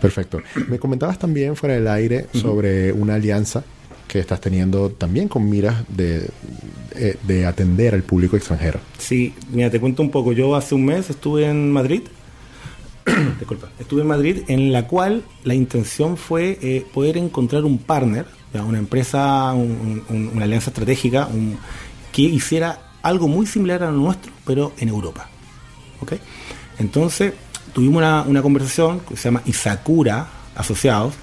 Perfecto. 0.03 0.43
Me 0.69 0.81
comentabas 0.81 1.17
también 1.17 1.55
fuera 1.55 1.77
del 1.77 1.87
aire 1.87 2.27
sobre 2.33 2.93
una 2.93 3.15
alianza 3.15 3.63
que 4.09 4.19
estás 4.19 4.41
teniendo 4.41 4.91
también 4.91 5.29
con 5.29 5.49
miras 5.49 5.85
de, 5.89 6.29
eh, 6.97 7.17
de, 7.23 7.47
atender 7.47 7.95
al 7.95 8.03
público 8.03 8.37
extranjero. 8.37 8.81
Sí, 8.99 9.33
mira, 9.53 9.71
te 9.71 9.79
cuento 9.81 10.03
un 10.03 10.11
poco. 10.11 10.33
Yo 10.33 10.57
hace 10.57 10.75
un 10.75 10.85
mes 10.85 11.09
estuve 11.09 11.47
en 11.47 11.71
Madrid. 11.71 12.03
Disculpa. 13.39 13.71
Estuve 13.79 14.03
en 14.03 14.09
Madrid 14.09 14.43
en 14.49 14.73
la 14.73 14.89
cual 14.89 15.23
la 15.45 15.55
intención 15.55 16.17
fue 16.17 16.59
eh, 16.61 16.85
poder 16.93 17.17
encontrar 17.17 17.65
un 17.65 17.79
partner, 17.79 18.27
una 18.53 18.79
empresa, 18.79 19.53
una 19.55 20.45
alianza 20.45 20.71
estratégica 20.71 21.29
que 22.13 22.23
hiciera 22.23 22.91
algo 23.03 23.29
muy 23.29 23.47
similar 23.47 23.83
a 23.83 23.91
lo 23.91 23.99
nuestro, 23.99 24.33
pero 24.45 24.73
en 24.79 24.89
Europa. 24.89 25.31
¿Ok? 26.01 26.15
Entonces, 26.79 27.33
tuvimos 27.73 28.27
una, 28.27 28.43
conversación 28.43 29.01
que 29.01 29.17
se 29.17 29.25
llama 29.25 29.43
Isakura 29.47 30.27
Asociados, 30.55 31.15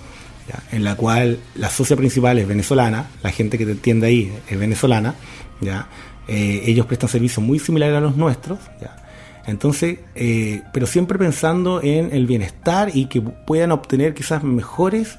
en 0.71 0.83
la 0.83 0.95
cual 0.95 1.39
la 1.55 1.69
socia 1.69 1.95
principal 1.95 2.39
es 2.39 2.47
venezolana, 2.47 3.07
la 3.21 3.31
gente 3.31 3.57
que 3.57 3.65
te 3.65 3.73
entiende 3.73 4.07
ahí 4.07 4.33
es 4.47 4.59
venezolana, 4.59 5.13
¿ya? 5.62 5.88
Eh, 6.27 6.63
ellos 6.65 6.85
prestan 6.85 7.09
servicios 7.09 7.45
muy 7.45 7.59
similares 7.59 7.97
a 7.97 8.01
los 8.01 8.15
nuestros, 8.15 8.59
¿ya? 8.81 8.95
entonces, 9.45 9.99
eh, 10.15 10.62
pero 10.73 10.85
siempre 10.85 11.17
pensando 11.17 11.81
en 11.81 12.13
el 12.13 12.27
bienestar 12.27 12.91
y 12.93 13.06
que 13.06 13.21
puedan 13.21 13.71
obtener 13.71 14.13
quizás 14.13 14.43
mejores 14.43 15.17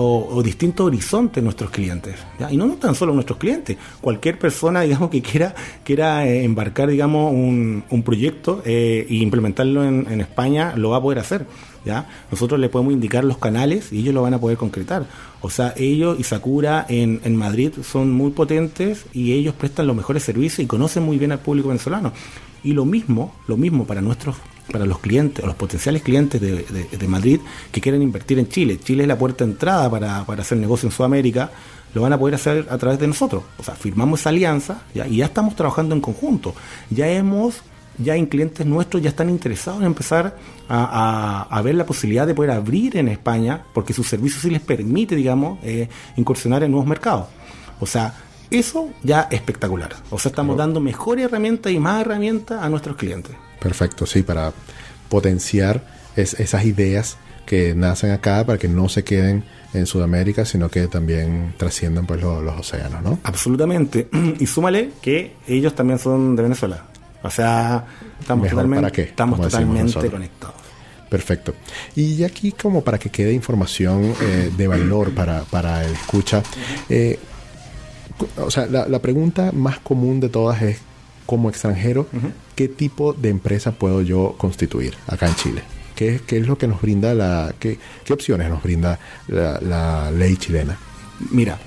o, 0.00 0.42
distintos 0.44 0.86
horizontes 0.86 1.42
nuestros 1.42 1.70
clientes. 1.70 2.14
Y 2.50 2.56
no, 2.56 2.68
tan 2.74 2.94
solo 2.94 3.12
nuestros 3.12 3.38
clientes, 3.38 3.76
cualquier 4.00 4.38
persona, 4.38 4.82
digamos, 4.82 5.10
que 5.10 5.20
quiera, 5.20 5.54
quiera 5.82 6.24
eh, 6.26 6.44
embarcar, 6.44 6.88
digamos, 6.88 7.32
un, 7.32 7.82
un 7.90 8.02
proyecto 8.04 8.62
e 8.64 9.06
implementarlo 9.10 9.84
en, 9.84 10.20
España, 10.20 10.74
lo 10.76 10.90
va 10.90 10.98
a 10.98 11.02
poder 11.02 11.18
hacer. 11.18 11.46
¿ya? 11.84 12.06
Nosotros 12.30 12.60
le 12.60 12.68
podemos 12.68 12.92
indicar 12.92 13.24
los 13.24 13.38
canales 13.38 13.92
y 13.92 14.00
ellos 14.00 14.14
lo 14.14 14.22
van 14.22 14.34
a 14.34 14.38
poder 14.38 14.56
concretar. 14.56 15.06
O 15.40 15.50
sea, 15.50 15.74
ellos 15.76 16.18
y 16.18 16.22
Sakura 16.22 16.86
en, 16.88 17.20
en 17.24 17.34
Madrid 17.34 17.72
son 17.82 18.12
muy 18.12 18.30
potentes 18.30 19.06
y 19.12 19.32
ellos 19.32 19.54
prestan 19.54 19.88
los 19.88 19.96
mejores 19.96 20.22
servicios 20.22 20.60
y 20.60 20.66
conocen 20.66 21.02
muy 21.02 21.18
bien 21.18 21.32
al 21.32 21.40
público 21.40 21.68
venezolano. 21.68 22.12
Y 22.62 22.72
lo 22.72 22.84
mismo, 22.84 23.34
lo 23.48 23.56
mismo 23.56 23.84
para 23.84 24.00
nuestros 24.00 24.36
para 24.70 24.86
los 24.86 24.98
clientes 24.98 25.42
o 25.42 25.46
los 25.46 25.56
potenciales 25.56 26.02
clientes 26.02 26.40
de, 26.40 27.08
Madrid 27.08 27.40
que 27.72 27.80
quieren 27.80 28.02
invertir 28.02 28.38
en 28.38 28.48
Chile. 28.48 28.78
Chile 28.82 29.02
es 29.02 29.08
la 29.08 29.18
puerta 29.18 29.44
de 29.44 29.52
entrada 29.52 29.90
para, 29.90 30.20
hacer 30.20 30.58
negocio 30.58 30.88
en 30.88 30.92
Sudamérica, 30.92 31.50
lo 31.94 32.02
van 32.02 32.12
a 32.12 32.18
poder 32.18 32.34
hacer 32.34 32.66
a 32.70 32.76
través 32.76 32.98
de 32.98 33.06
nosotros. 33.06 33.42
O 33.58 33.62
sea, 33.62 33.74
firmamos 33.74 34.20
esa 34.20 34.28
alianza 34.28 34.82
y 34.94 35.16
ya 35.16 35.24
estamos 35.24 35.56
trabajando 35.56 35.94
en 35.94 36.00
conjunto. 36.00 36.54
Ya 36.90 37.08
hemos, 37.08 37.62
ya 37.96 38.14
en 38.14 38.26
clientes 38.26 38.66
nuestros 38.66 39.02
ya 39.02 39.08
están 39.08 39.30
interesados 39.30 39.80
en 39.80 39.86
empezar 39.86 40.36
a, 40.68 41.60
ver 41.64 41.74
la 41.74 41.86
posibilidad 41.86 42.26
de 42.26 42.34
poder 42.34 42.50
abrir 42.50 42.96
en 42.98 43.08
España, 43.08 43.64
porque 43.72 43.94
su 43.94 44.04
servicio 44.04 44.40
sí 44.40 44.50
les 44.50 44.60
permite, 44.60 45.16
digamos, 45.16 45.58
eh, 45.62 45.88
incursionar 46.16 46.62
en 46.62 46.70
nuevos 46.70 46.86
mercados. 46.86 47.26
O 47.80 47.86
sea, 47.86 48.14
eso 48.50 48.90
ya 49.02 49.28
es 49.30 49.38
espectacular. 49.38 49.94
O 50.10 50.18
sea, 50.18 50.30
estamos 50.30 50.56
dando 50.56 50.80
mejores 50.80 51.24
herramientas 51.24 51.72
y 51.72 51.78
más 51.78 52.02
herramientas 52.02 52.62
a 52.62 52.68
nuestros 52.68 52.96
clientes. 52.96 53.34
Perfecto, 53.60 54.06
sí, 54.06 54.22
para 54.22 54.52
potenciar 55.08 55.82
esas 56.16 56.64
ideas 56.64 57.16
que 57.46 57.74
nacen 57.74 58.10
acá 58.10 58.44
para 58.44 58.58
que 58.58 58.68
no 58.68 58.88
se 58.88 59.04
queden 59.04 59.44
en 59.72 59.86
Sudamérica, 59.86 60.44
sino 60.44 60.68
que 60.68 60.86
también 60.86 61.54
trasciendan 61.56 62.06
pues 62.06 62.20
los, 62.20 62.60
océanos, 62.60 63.02
¿no? 63.02 63.18
Absolutamente. 63.22 64.08
Y 64.38 64.46
súmale 64.46 64.90
que 65.00 65.34
ellos 65.46 65.74
también 65.74 65.98
son 65.98 66.36
de 66.36 66.42
Venezuela. 66.42 66.84
O 67.22 67.30
sea, 67.30 67.86
estamos 68.20 68.48
totalmente, 68.48 69.02
Estamos 69.02 69.40
totalmente 69.40 70.10
conectados. 70.10 70.56
Perfecto. 71.08 71.54
Y 71.96 72.22
aquí 72.22 72.52
como 72.52 72.84
para 72.84 72.98
que 72.98 73.10
quede 73.10 73.32
información 73.32 74.14
eh, 74.20 74.52
de 74.54 74.68
valor 74.68 75.14
para, 75.14 75.42
para 75.44 75.84
el 75.84 75.92
escucha, 75.92 76.42
eh, 76.90 77.18
o 78.36 78.50
sea, 78.50 78.66
la, 78.66 78.86
la, 78.86 78.98
pregunta 78.98 79.52
más 79.52 79.78
común 79.78 80.20
de 80.20 80.28
todas 80.28 80.60
es 80.60 80.80
como 81.28 81.50
extranjero, 81.50 82.06
¿qué 82.56 82.68
tipo 82.68 83.12
de 83.12 83.28
empresa 83.28 83.72
puedo 83.72 84.00
yo 84.00 84.34
constituir 84.38 84.94
acá 85.06 85.28
en 85.28 85.34
Chile? 85.34 85.62
¿Qué, 85.94 86.22
qué 86.26 86.38
es 86.38 86.46
lo 86.46 86.56
que 86.56 86.66
nos 86.66 86.80
brinda 86.80 87.12
la... 87.12 87.54
Qué, 87.58 87.78
qué 88.06 88.14
opciones 88.14 88.48
nos 88.48 88.62
brinda 88.62 88.98
la, 89.28 90.10
ley 90.10 90.38
chilena? 90.38 90.78
Mira, 91.30 91.58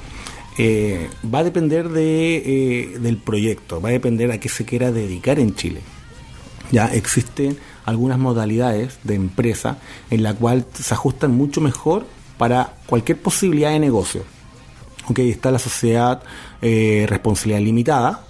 eh, 0.57 1.11
va 1.31 1.39
a 1.39 1.43
depender 1.43 1.89
de, 1.89 2.37
eh, 2.37 2.97
del 2.97 3.17
proyecto, 3.17 3.79
va 3.79 3.89
a 3.89 3.91
depender 3.91 4.31
a 4.31 4.39
qué 4.39 4.49
se 4.49 4.65
quiera 4.65 4.91
dedicar 4.91 5.37
en 5.37 5.53
Chile. 5.53 5.81
Ya 6.71 6.87
existen 6.87 7.55
algunas 7.85 8.17
modalidades 8.17 8.97
de 9.03 9.13
empresa 9.13 9.77
en 10.09 10.23
la 10.23 10.33
cual 10.33 10.65
se 10.73 10.91
ajustan 10.91 11.35
mucho 11.37 11.61
mejor 11.61 12.07
para 12.39 12.77
cualquier 12.87 13.19
posibilidad 13.19 13.69
de 13.69 13.79
negocio. 13.79 14.23
Ok, 15.07 15.19
está 15.19 15.51
la 15.51 15.59
sociedad 15.59 16.23
eh, 16.63 17.05
responsabilidad 17.07 17.61
limitada, 17.61 18.25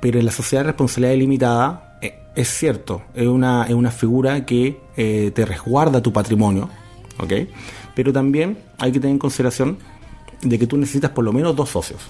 pero 0.00 0.18
en 0.18 0.24
la 0.24 0.32
sociedad 0.32 0.62
de 0.62 0.68
responsabilidad 0.68 1.16
limitada 1.16 1.98
eh, 2.00 2.18
es 2.34 2.48
cierto, 2.48 3.02
es 3.14 3.26
una, 3.26 3.64
es 3.64 3.74
una 3.74 3.90
figura 3.90 4.44
que 4.46 4.80
eh, 4.96 5.30
te 5.34 5.44
resguarda 5.44 6.02
tu 6.02 6.12
patrimonio, 6.12 6.70
¿ok? 7.18 7.32
Pero 7.94 8.12
también 8.12 8.58
hay 8.78 8.92
que 8.92 9.00
tener 9.00 9.12
en 9.12 9.18
consideración 9.18 9.78
de 10.40 10.58
que 10.58 10.66
tú 10.66 10.76
necesitas 10.76 11.10
por 11.10 11.24
lo 11.24 11.32
menos 11.32 11.54
dos 11.54 11.70
socios. 11.70 12.00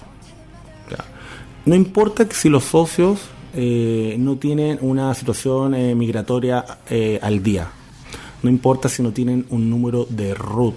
No 1.67 1.75
importa 1.75 2.27
que 2.27 2.35
si 2.35 2.49
los 2.49 2.65
socios 2.65 3.21
eh, 3.55 4.17
no 4.19 4.37
tienen 4.37 4.79
una 4.81 5.13
situación 5.15 5.73
migratoria 5.99 6.65
al 7.21 7.43
día, 7.43 7.69
no 8.43 8.49
importa 8.49 8.89
si 8.89 9.03
no 9.03 9.13
tienen 9.13 9.45
un 9.51 9.69
número 9.69 10.07
de 10.09 10.33
root, 10.33 10.77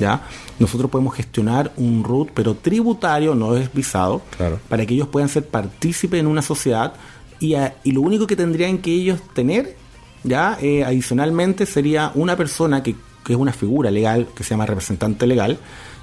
¿ya? 0.00 0.22
Nosotros 0.58 0.90
podemos 0.90 1.14
gestionar 1.14 1.72
un 1.76 2.02
RUT, 2.02 2.30
pero 2.34 2.54
tributario, 2.56 3.34
no 3.34 3.56
es 3.56 3.72
visado, 3.72 4.22
Claro. 4.36 4.58
para 4.68 4.84
que 4.84 4.94
ellos 4.94 5.08
puedan 5.08 5.28
ser 5.28 5.46
partícipes 5.46 6.18
en 6.18 6.26
una 6.26 6.42
sociedad 6.42 6.94
y, 7.38 7.54
a- 7.54 7.76
y 7.84 7.92
lo 7.92 8.00
único 8.00 8.26
que 8.26 8.34
tendrían 8.36 8.78
que 8.78 8.92
ellos 8.92 9.20
tener, 9.34 9.76
ya 10.24 10.58
eh, 10.60 10.84
adicionalmente, 10.84 11.64
sería 11.66 12.10
una 12.14 12.36
persona 12.36 12.82
que, 12.82 12.94
que 13.24 13.32
es 13.34 13.38
una 13.38 13.52
figura 13.52 13.90
legal 13.90 14.26
que 14.34 14.42
se 14.44 14.50
llama 14.50 14.66
representante 14.66 15.26
legal, 15.26 15.58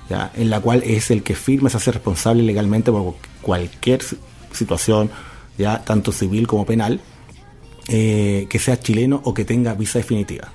ya 0.09 0.31
en 0.35 0.49
la 0.49 0.61
cual 0.61 0.81
es 0.83 1.11
el 1.11 1.21
que 1.21 1.35
firma, 1.35 1.69
se 1.69 1.77
hace 1.77 1.91
responsable 1.91 2.41
legalmente 2.43 2.91
por 2.91 3.15
cualquier 3.41 4.01
si- 4.01 4.17
situación, 4.53 5.11
ya 5.57 5.83
tanto 5.83 6.11
civil 6.11 6.47
como 6.47 6.65
penal, 6.65 7.01
eh, 7.89 8.47
que 8.49 8.59
sea 8.59 8.79
chileno 8.79 9.21
o 9.23 9.33
que 9.33 9.45
tenga 9.45 9.73
visa 9.73 9.99
definitiva. 9.99 10.47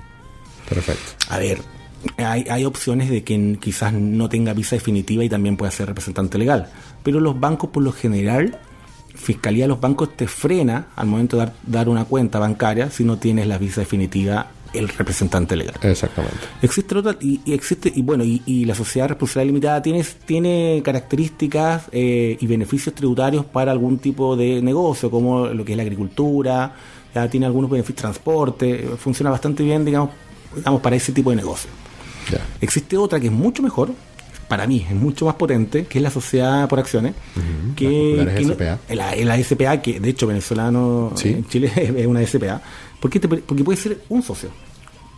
Perfecto. 0.67 1.11
A 1.29 1.37
ver, 1.39 1.61
hay, 2.17 2.45
hay 2.49 2.65
opciones 2.65 3.09
de 3.09 3.23
que 3.23 3.57
quizás 3.59 3.93
no 3.93 4.29
tenga 4.29 4.53
visa 4.53 4.75
definitiva 4.75 5.23
y 5.23 5.29
también 5.29 5.57
pueda 5.57 5.71
ser 5.71 5.87
representante 5.87 6.37
legal. 6.37 6.69
Pero 7.03 7.19
los 7.19 7.39
bancos, 7.39 7.69
por 7.69 7.83
lo 7.83 7.91
general, 7.91 8.59
Fiscalía 9.15 9.65
de 9.65 9.67
los 9.67 9.79
bancos 9.79 10.17
te 10.17 10.27
frena 10.27 10.87
al 10.95 11.05
momento 11.05 11.37
de 11.37 11.45
dar, 11.45 11.53
dar 11.67 11.89
una 11.89 12.03
cuenta 12.03 12.39
bancaria 12.39 12.89
si 12.89 13.03
no 13.03 13.17
tienes 13.17 13.45
la 13.45 13.59
visa 13.59 13.81
definitiva 13.81 14.47
el 14.73 14.89
representante 14.89 15.55
legal. 15.55 15.75
Exactamente. 15.83 16.39
Existe 16.61 16.97
otra 16.97 17.15
y, 17.21 17.39
y 17.45 17.53
existe 17.53 17.91
y 17.93 18.01
bueno 18.01 18.23
y, 18.23 18.41
y 18.45 18.65
la 18.65 18.73
sociedad 18.73 19.07
responsabilidad 19.07 19.47
limitada 19.47 19.81
tiene 19.81 20.03
tiene 20.25 20.81
características 20.83 21.83
eh, 21.91 22.37
y 22.39 22.47
beneficios 22.47 22.95
tributarios 22.95 23.45
para 23.45 23.71
algún 23.71 23.99
tipo 23.99 24.35
de 24.35 24.61
negocio 24.61 25.11
como 25.11 25.45
lo 25.47 25.63
que 25.63 25.73
es 25.73 25.77
la 25.77 25.83
agricultura 25.83 26.73
ya 27.13 27.29
tiene 27.29 27.45
algunos 27.45 27.69
beneficios 27.69 28.01
transporte 28.01 28.89
funciona 28.97 29.29
bastante 29.29 29.63
bien 29.63 29.85
digamos 29.85 30.09
digamos 30.55 30.81
para 30.81 30.95
ese 30.95 31.11
tipo 31.11 31.29
de 31.29 31.35
negocio 31.35 31.69
Existe 32.61 32.97
otra 32.97 33.19
que 33.19 33.27
es 33.27 33.31
mucho 33.31 33.61
mejor 33.63 33.91
para 34.47 34.67
mí 34.67 34.85
es 34.87 34.95
mucho 34.95 35.25
más 35.25 35.35
potente 35.35 35.85
que 35.85 35.97
es 35.99 36.03
la 36.03 36.11
sociedad 36.11 36.67
por 36.69 36.77
acciones 36.79 37.13
que, 37.75 38.29
que 38.37 38.45
no- 38.45 38.53
SPA. 38.53 38.79
la, 38.93 39.15
la 39.15 39.43
SPA 39.43 39.81
que 39.81 39.99
de 39.99 40.09
hecho 40.09 40.27
venezolano 40.27 41.11
Sí. 41.15 41.29
en 41.29 41.47
Chile 41.47 41.71
es 41.97 42.05
una 42.05 42.21
SPA 42.25 42.61
porque 42.99 43.19
te- 43.19 43.27
porque 43.27 43.63
puede 43.63 43.77
ser 43.77 44.01
un 44.09 44.21
socio 44.21 44.49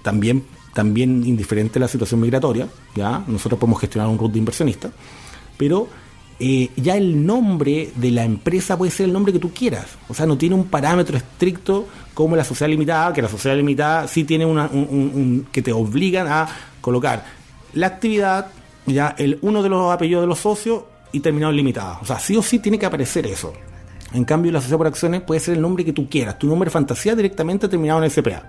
también 0.04 0.44
también 0.74 1.26
indiferente 1.26 1.80
a 1.80 1.82
la 1.82 1.88
situación 1.88 2.22
migratoria 2.22 2.68
ya 2.96 3.24
nosotros 3.28 3.60
podemos 3.60 3.82
gestionar 3.82 4.10
un 4.10 4.18
RUT 4.18 4.32
de 4.34 4.40
inversionista 4.40 4.90
pero 5.58 5.88
eh, 6.40 6.70
ya 6.76 6.98
el 6.98 7.26
nombre 7.26 7.92
de 7.96 8.12
la 8.12 8.26
empresa 8.26 8.78
puede 8.78 8.92
ser 8.92 9.06
el 9.06 9.14
nombre 9.14 9.32
que 9.32 9.40
tú 9.40 9.52
quieras 9.54 9.86
o 10.10 10.14
sea 10.14 10.26
no 10.26 10.38
tiene 10.38 10.56
un 10.56 10.66
parámetro 10.66 11.16
estricto 11.16 11.88
como 12.14 12.36
la 12.36 12.44
sociedad 12.44 12.70
limitada 12.70 13.14
que 13.14 13.22
la 13.22 13.30
sociedad 13.30 13.56
limitada 13.56 14.08
sí 14.08 14.26
tiene 14.26 14.46
una 14.46 14.66
un- 14.66 15.48
que 15.52 15.62
te 15.62 15.72
obligan 15.72 16.28
a 16.28 16.48
colocar 16.82 17.24
la 17.74 17.88
actividad 17.88 18.48
ya 18.86 19.16
el 19.18 19.40
uno 19.42 19.64
de 19.64 19.70
los 19.70 19.92
apellidos 19.94 20.24
de 20.24 20.28
los 20.28 20.40
socios 20.40 20.84
y 21.14 21.22
terminado 21.22 21.52
en 21.52 21.58
limitada 21.58 22.00
o 22.02 22.06
sea 22.06 22.20
sí 22.20 22.36
o 22.36 22.42
sí 22.44 22.60
tiene 22.60 22.78
que 22.78 22.86
aparecer 22.86 23.26
eso 23.28 23.54
en 24.14 24.24
cambio, 24.24 24.50
la 24.52 24.60
sociedad 24.62 24.78
por 24.78 24.88
acciones 24.88 25.22
puede 25.24 25.42
ser 25.42 25.56
el 25.56 25.62
nombre 25.62 25.84
que 25.84 25.92
tú 25.92 26.08
quieras. 26.08 26.40
Tu 26.40 26.48
nombre 26.48 26.70
fantasía 26.70 27.16
directamente 27.16 27.68
terminado 27.68 28.02
en 28.02 28.10
SPA. 28.10 28.44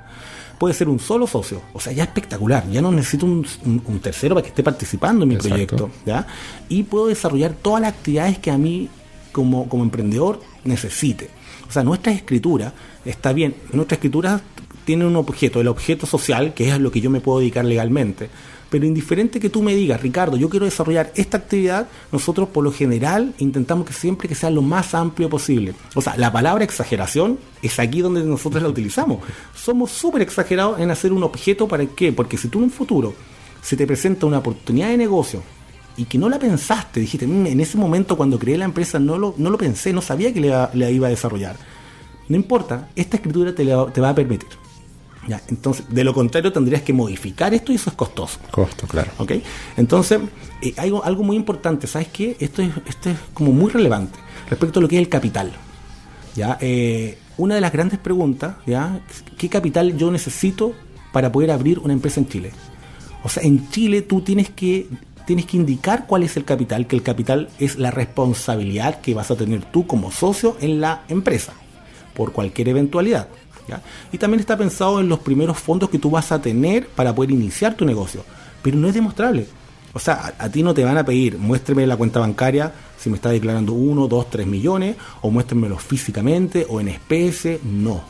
Puede 0.59 0.75
ser 0.75 0.89
un 0.89 0.99
solo 0.99 1.27
socio. 1.27 1.61
O 1.75 1.81
sea, 1.81 1.93
ya 1.93 2.05
espectacular. 2.05 2.69
Ya 2.71 2.81
no 2.81 2.91
necesito 2.91 3.27
un, 3.27 3.47
un- 3.65 3.83
un 3.85 3.99
tercero 4.01 4.35
para 4.35 4.43
que 4.43 4.49
esté 4.49 4.63
participando 4.63 5.25
en 5.25 5.29
mi 5.29 5.35
Exacto. 5.35 5.51
proyecto. 5.77 5.91
¿ya? 6.07 6.27
Y 6.69 6.85
puedo 6.85 7.07
desarrollar 7.09 7.53
todas 7.61 7.83
las 7.83 7.93
actividades 7.93 8.39
que 8.39 8.51
a 8.51 8.57
mí, 8.59 8.89
como, 9.33 9.69
como 9.69 9.83
emprendedor, 9.83 10.41
necesite. 10.65 11.29
O 11.69 11.73
sea, 11.73 11.83
nuestra 11.85 12.13
escritura 12.13 12.73
está 13.05 13.33
bien. 13.33 13.55
Nuestra 13.73 13.97
escritura 13.97 14.41
tiene 14.85 15.05
un 15.05 15.17
objeto, 15.17 15.61
el 15.61 15.69
objeto 15.69 16.07
social, 16.07 16.55
que 16.55 16.69
es 16.69 16.73
a 16.75 16.79
lo 16.79 16.91
que 16.91 17.01
yo 17.01 17.11
me 17.11 17.21
puedo 17.21 17.41
dedicar 17.41 17.65
legalmente. 17.65 18.31
Pero 18.69 18.85
indiferente 18.85 19.39
que 19.39 19.49
tú 19.49 19.62
me 19.62 19.75
digas, 19.75 20.01
Ricardo, 20.01 20.37
yo 20.37 20.49
quiero 20.49 20.64
desarrollar 20.67 21.12
esta 21.14 21.37
actividad, 21.37 21.87
nosotros 22.11 22.49
por 22.49 22.64
lo 22.64 22.73
general 22.73 23.33
intentamos 23.39 23.87
que 23.87 23.93
siempre 23.93 24.29
que 24.29 24.35
sea 24.35 24.51
lo 24.51 24.62
más 24.62 24.93
amplio 24.95 25.31
posible. 25.31 25.75
O 25.95 26.03
sea, 26.03 26.17
la 26.17 26.33
palabra 26.33 26.64
exageración 26.64 27.39
es 27.62 27.79
aquí 27.79 28.01
donde 28.01 28.25
nosotros 28.25 28.62
la 28.62 28.69
utilizamos. 28.69 29.19
Somos 29.55 29.93
súper 29.93 30.23
exagerados 30.23 30.81
en 30.81 30.91
hacer 30.91 31.12
un 31.12 31.23
objeto 31.23 31.69
para 31.69 31.87
qué? 31.87 32.12
Porque 32.12 32.37
si 32.37 32.49
tú 32.49 32.59
en 32.59 32.64
un 32.64 32.71
futuro 32.71 33.14
se 33.62 33.77
te 33.77 33.87
presenta 33.87 34.27
una 34.27 34.39
oportunidad 34.39 34.89
de 34.89 34.97
negocio 34.97 35.43
y 35.97 36.05
que 36.05 36.19
no 36.19 36.29
la 36.29 36.39
pensaste, 36.39 37.01
dijiste, 37.01 37.27
"Mm, 37.27 37.47
en 37.47 37.61
ese 37.61 37.79
momento 37.79 38.17
cuando 38.17 38.39
creé 38.39 38.59
la 38.59 38.64
empresa 38.64 38.99
no 38.99 39.17
lo, 39.17 39.35
no 39.39 39.51
lo 39.51 39.59
pensé, 39.59 39.93
no 39.93 40.03
sabía 40.03 40.33
que 40.33 40.41
la 40.41 40.91
iba 40.91 41.07
a 41.07 41.11
desarrollar. 41.11 41.57
No 42.29 42.35
importa, 42.35 42.91
esta 42.97 43.17
escritura 43.17 43.55
te 43.55 43.64
va 44.01 44.09
a 44.09 44.14
permitir. 44.14 44.66
Ya, 45.29 45.43
entonces, 45.49 45.87
de 45.89 46.05
lo 46.05 46.14
contrario 46.14 46.53
tendrías 46.53 46.83
que 46.83 46.93
modificar 46.93 47.53
esto 47.53 47.72
y 47.72 47.77
eso 47.77 47.91
es 47.91 47.97
costoso. 47.97 48.39
Costo, 48.51 48.87
claro. 48.87 49.11
¿ok? 49.18 49.33
Entonces, 49.77 50.20
eh, 50.62 50.72
algo, 50.77 51.05
algo 51.05 51.24
muy 51.24 51.37
importante, 51.37 51.87
¿sabes 51.87 52.09
qué? 52.09 52.37
Esto 52.39 52.62
es, 52.62 52.70
esto 52.87 53.11
es 53.11 53.16
como 53.35 53.53
muy 53.53 53.70
relevante 53.70 54.18
respecto 54.49 54.79
a 54.79 54.83
lo 54.83 54.89
que 54.89 54.97
es 54.97 55.03
el 55.03 55.09
capital. 55.09 55.53
¿ya? 56.37 56.59
Eh, 56.61 57.18
una 57.39 57.55
de 57.57 57.61
las 57.61 57.72
grandes 57.72 57.99
preguntas, 57.99 58.57
¿ya? 58.66 59.01
¿qué 59.37 59.49
capital 59.49 59.97
yo 59.97 60.11
necesito 60.11 60.74
para 61.12 61.33
poder 61.33 61.51
abrir 61.51 61.81
una 61.81 61.93
empresa 61.93 62.20
en 62.20 62.29
Chile? 62.29 62.53
O 63.24 63.29
sea, 63.29 63.43
en 63.43 63.68
Chile 63.70 64.03
tú 64.03 64.20
tienes 64.20 64.51
que, 64.51 64.87
tienes 65.27 65.47
que 65.47 65.57
indicar 65.57 66.07
cuál 66.07 66.22
es 66.22 66.37
el 66.37 66.45
capital, 66.45 66.87
que 66.87 66.97
el 66.97 67.03
capital 67.03 67.49
es 67.59 67.77
la 67.77 67.91
responsabilidad 67.91 69.01
que 69.01 69.14
vas 69.14 69.31
a 69.31 69.37
tener 69.37 69.64
tú 69.64 69.87
como 69.87 70.12
socio 70.12 70.57
en 70.61 70.81
la 70.81 71.03
empresa, 71.09 71.53
por 72.14 72.33
cualquier 72.33 72.68
eventualidad. 72.68 73.29
¿Ya? 73.69 73.83
Y 74.12 74.19
también 74.19 74.41
está 74.41 74.57
pensado 74.57 75.01
en 75.01 75.09
los 75.09 75.19
primeros 75.21 75.59
fondos 75.59 75.91
que 75.91 75.99
tú 75.99 76.11
vas 76.11 76.33
a 76.33 76.41
tener 76.41 76.89
para 76.89 77.14
poder 77.14 77.31
iniciar 77.33 77.75
tu 77.75 77.85
negocio, 77.85 78.25
pero 78.62 78.77
no 78.77 78.89
es 78.89 78.95
demostrable. 78.95 79.47
O 79.93 79.99
sea, 79.99 80.35
a, 80.39 80.49
ti 80.51 80.62
no 80.62 80.75
te 80.75 80.85
van 80.85 80.99
a 80.99 81.05
pedir, 81.05 81.39
muéstreme 81.39 81.87
la 81.87 81.97
cuenta 81.97 82.21
bancaria 82.21 82.73
si 82.99 83.09
me 83.09 83.17
está 83.17 83.31
declarando 83.31 83.73
1, 83.73 84.09
2, 84.09 84.31
3 84.31 84.47
millones, 84.47 84.97
o 85.23 85.31
muéstrenmelo 85.31 85.79
físicamente 85.79 86.67
o 86.69 86.81
en 86.81 86.89
especie, 86.89 87.61
no. 87.64 88.03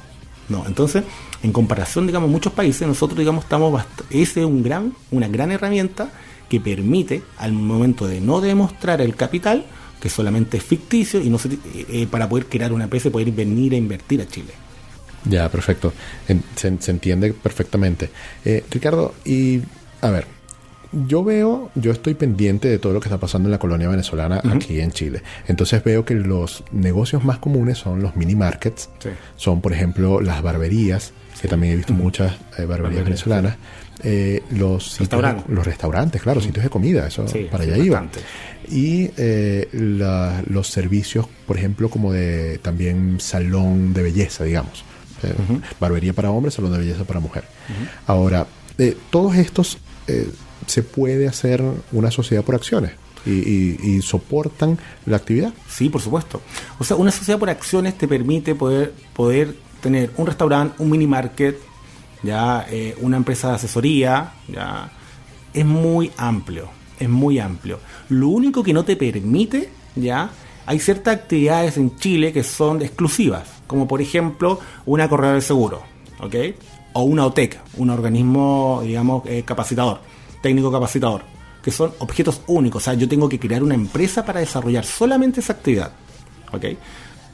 No, 0.49 0.65
entonces, 0.67 1.03
en 1.43 1.53
comparación, 1.53 2.07
digamos, 2.07 2.31
muchos 2.31 2.53
países, 2.53 2.87
nosotros, 2.87 3.19
digamos, 3.19 3.45
estamos 3.45 3.83
ese 4.11 4.41
es 4.41 4.47
un 4.47 4.63
gran, 4.63 4.93
una 5.11 5.27
gran 5.29 5.51
herramienta 5.51 6.11
que 6.49 6.61
permite, 6.61 7.23
al 7.39 7.53
momento 7.53 8.07
de 8.07 8.21
no 8.21 8.41
demostrar 8.41 9.01
el 9.01 9.17
capital, 9.17 9.65
que 10.01 10.09
solamente 10.09 10.57
es 10.59 10.63
ficticio, 10.63 11.21
y 11.21 11.29
no 11.31 11.39
se- 11.39 11.49
eh, 11.55 11.59
eh, 11.89 12.07
para 12.09 12.29
poder 12.29 12.47
crear 12.47 12.73
una 12.73 12.85
empresa 12.85 13.11
poder 13.11 13.31
venir 13.33 13.75
a 13.75 13.77
invertir 13.77 14.21
a 14.23 14.27
Chile. 14.29 14.53
Ya, 15.29 15.49
perfecto. 15.49 15.93
Se, 16.57 16.77
se 16.79 16.91
entiende 16.91 17.33
perfectamente. 17.33 18.11
Eh, 18.45 18.65
Ricardo, 18.71 19.15
y 19.25 19.61
a 20.01 20.11
ver, 20.11 20.27
yo 21.07 21.25
veo, 21.25 21.71
yo 21.75 21.91
estoy 21.91 22.15
pendiente 22.15 22.69
de 22.69 22.79
todo 22.79 22.93
lo 22.93 23.01
que 23.01 23.09
está 23.09 23.19
pasando 23.19 23.49
en 23.49 23.53
la 23.53 23.59
colonia 23.59 23.89
venezolana 23.89 24.41
aquí 24.55 24.81
en 24.81 24.93
Chile. 24.93 25.23
Entonces 25.49 25.83
veo 25.83 26.05
que 26.05 26.15
los 26.15 26.63
negocios 26.73 27.25
más 27.25 27.39
comunes 27.39 27.79
son 27.79 28.03
los 28.03 28.15
mini 28.17 28.35
markets, 28.37 28.89
Sí. 29.01 29.09
son 29.37 29.61
por 29.61 29.73
ejemplo 29.73 30.21
las 30.21 30.43
barberías, 30.43 31.13
que 31.43 31.49
también 31.49 31.73
he 31.73 31.77
visto 31.77 31.93
muchas 31.93 32.33
eh, 32.33 32.37
barberías 32.65 32.69
Barberías, 32.83 33.05
venezolanas, 33.05 33.57
eh, 34.05 34.43
los 34.53 34.85
sitios 34.85 35.01
Restaurantes. 35.11 35.49
los 35.49 35.67
restaurantes, 35.67 36.23
claro, 36.23 36.41
sitios 36.41 36.63
de 36.65 36.71
comida, 36.71 37.07
eso 37.09 37.27
para 37.51 37.65
allá 37.65 37.77
iba. 37.79 38.07
Y 38.71 39.11
eh, 39.17 39.69
la- 39.73 40.43
los 40.49 40.69
servicios, 40.69 41.27
por 41.47 41.59
ejemplo, 41.59 41.91
como 41.91 42.13
de 42.13 42.59
también 42.63 43.19
salón 43.21 43.93
de 43.93 44.03
belleza, 44.03 44.45
digamos. 44.45 44.85
Eh, 45.23 45.35
Barbería 45.81 46.13
para 46.13 46.31
hombres, 46.31 46.55
salón 46.55 46.73
de 46.73 46.79
belleza 46.79 47.05
para 47.05 47.21
mujer. 47.21 47.45
Ahora, 48.07 48.47
eh, 48.79 48.97
todos 49.11 49.37
estos 49.37 49.79
eh, 50.07 50.31
se 50.67 50.83
puede 50.83 51.27
hacer 51.29 51.63
una 51.93 52.11
sociedad 52.11 52.45
por 52.45 52.55
acciones 52.55 52.93
y, 53.25 53.31
y- 53.31 53.79
y 53.83 54.03
soportan 54.03 54.79
la 55.07 55.17
actividad. 55.17 55.53
Sí, 55.69 55.89
por 55.89 56.01
supuesto. 56.03 56.41
O 56.79 56.85
sea, 56.85 56.97
una 56.97 57.11
sociedad 57.11 57.39
por 57.39 57.51
acciones 57.51 57.97
te 57.99 58.07
permite 58.07 58.55
poder, 58.55 58.93
poder 59.15 59.55
tener 59.81 60.11
un 60.17 60.27
restaurante, 60.27 60.75
un 60.83 60.91
mini 60.91 61.07
market, 61.07 61.59
ya 62.23 62.67
eh, 62.71 62.95
una 63.01 63.17
empresa 63.17 63.49
de 63.49 63.55
asesoría, 63.55 64.33
ya 64.49 64.91
es 65.55 65.65
muy 65.65 66.11
amplio, 66.17 66.69
es 67.01 67.09
muy 67.09 67.39
amplio. 67.39 67.79
Lo 68.09 68.29
único 68.29 68.63
que 68.63 68.73
no 68.73 68.85
te 68.85 68.97
permite, 68.97 69.71
ya, 69.97 70.31
hay 70.67 70.81
ciertas 70.81 71.17
actividades 71.17 71.77
en 71.77 71.97
Chile 71.97 72.33
que 72.33 72.43
son 72.43 72.83
exclusivas, 72.83 73.49
como 73.67 73.87
por 73.87 74.01
ejemplo 74.01 74.61
una 74.85 75.09
corredora 75.09 75.37
de 75.37 75.41
seguro, 75.41 75.83
¿ok? 76.21 76.35
O 76.93 77.03
una 77.03 77.25
OTEC, 77.27 77.61
un 77.77 77.91
organismo, 77.91 78.81
digamos, 78.83 79.23
eh, 79.27 79.45
capacitador, 79.45 80.01
técnico 80.43 80.73
capacitador, 80.73 81.23
que 81.63 81.71
son 81.71 81.93
objetos 81.99 82.41
únicos. 82.49 82.83
O 82.83 82.85
sea, 82.85 82.95
yo 82.95 83.09
tengo 83.09 83.29
que 83.29 83.39
crear 83.39 83.63
una 83.63 83.75
empresa 83.75 84.25
para 84.25 84.41
desarrollar 84.41 84.85
solamente 84.85 85.41
esa 85.41 85.53
actividad, 85.53 85.93
¿ok? 86.53 86.65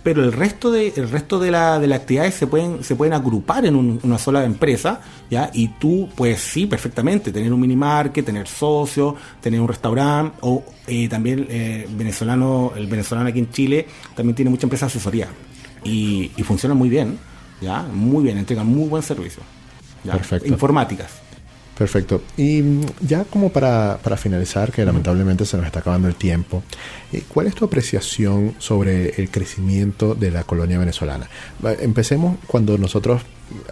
Pero 0.03 0.25
el 0.25 0.33
resto 0.33 0.71
de, 0.73 0.93
el 0.97 1.09
resto 1.09 1.39
de, 1.39 1.53
la, 1.53 1.79
de 1.79 1.87
las 1.87 2.01
actividades 2.01 2.35
se 2.35 2.49
pueden, 2.49 2.83
se 2.83 2.97
pueden 2.97 3.13
agrupar 3.15 3.65
en 3.67 3.77
un- 3.77 4.01
una 4.03 4.19
sola 4.19 4.45
empresa, 4.45 5.01
¿ya? 5.31 5.49
Y 5.55 5.69
tú, 5.69 6.09
pues 6.17 6.41
sí, 6.41 6.67
perfectamente, 6.67 7.31
tener 7.31 7.53
un 7.53 7.61
mini 7.61 7.77
market, 7.77 8.25
tener 8.27 8.49
socios, 8.49 9.15
tener 9.41 9.61
un 9.61 9.69
restaurante, 9.69 10.37
o 10.41 10.65
eh, 10.89 11.09
también 11.09 11.47
eh, 11.49 11.87
venezolano, 11.97 12.73
el 12.77 12.89
venezolano 12.89 13.29
aquí 13.29 13.39
en 13.39 13.51
Chile 13.53 13.87
también 14.17 14.35
tiene 14.35 14.51
mucha 14.51 14.67
empresa 14.67 14.87
de 14.87 14.91
asesoría. 14.91 15.29
Y, 15.85 16.33
y 16.37 16.43
funciona 16.43 16.75
muy 16.75 16.89
bien, 16.89 17.17
¿ya? 17.61 17.83
Muy 17.83 18.25
bien, 18.25 18.39
entregan 18.39 18.67
muy 18.67 18.89
buen 18.89 19.03
servicio. 19.05 19.43
¿ya? 20.03 20.15
Perfecto. 20.15 20.49
Informáticas. 20.49 21.22
Perfecto. 21.77 22.23
Y 22.37 22.63
mm, 22.63 22.81
ya 23.01 23.25
como 23.25 23.49
para, 23.51 23.99
para 24.03 24.17
finalizar, 24.17 24.71
que 24.71 24.85
lamentablemente 24.85 25.45
se 25.47 25.57
nos 25.57 25.67
está 25.67 25.81
acabando 25.81 26.07
el 26.09 26.15
tiempo, 26.15 26.63
eh, 27.13 27.23
¿cuál 27.29 27.47
es 27.47 27.55
tu 27.55 27.65
apreciación 27.65 28.55
sobre 28.59 29.21
el 29.21 29.31
crecimiento 29.31 30.15
de 30.15 30.31
la 30.31 30.45
colonia 30.45 30.79
venezolana? 30.79 31.29
Empecemos 31.81 32.37
cuando 32.47 32.77
nosotros 32.79 33.23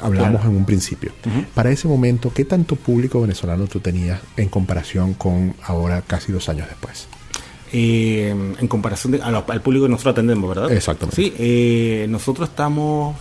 hablamos 0.01 0.41
Claro. 0.41 0.51
en 0.51 0.57
un 0.57 0.65
principio. 0.67 1.13
Para 1.55 1.71
ese 1.71 1.89
momento, 1.89 2.33
¿qué 2.35 2.45
tanto 2.45 2.77
público 2.77 3.21
venezolano 3.21 3.67
tú 3.67 3.81
tenías 3.81 4.21
en 4.37 4.49
comparación 4.49 5.15
con 5.15 5.55
ahora 5.63 6.03
casi 6.03 6.33
dos 6.33 6.49
años 6.49 6.69
después? 6.69 7.07
Eh, 7.73 8.31
en 8.59 8.67
comparación 8.69 9.13
de- 9.13 9.23
al 9.23 9.61
público 9.63 9.85
que 9.85 9.91
nosotros 9.91 10.13
atendemos, 10.13 10.49
¿verdad? 10.49 10.73
Exactamente. 10.73 11.17
Sí, 11.17 11.33
eh, 11.39 12.07
nosotros 12.09 12.49
estamos, 12.49 13.15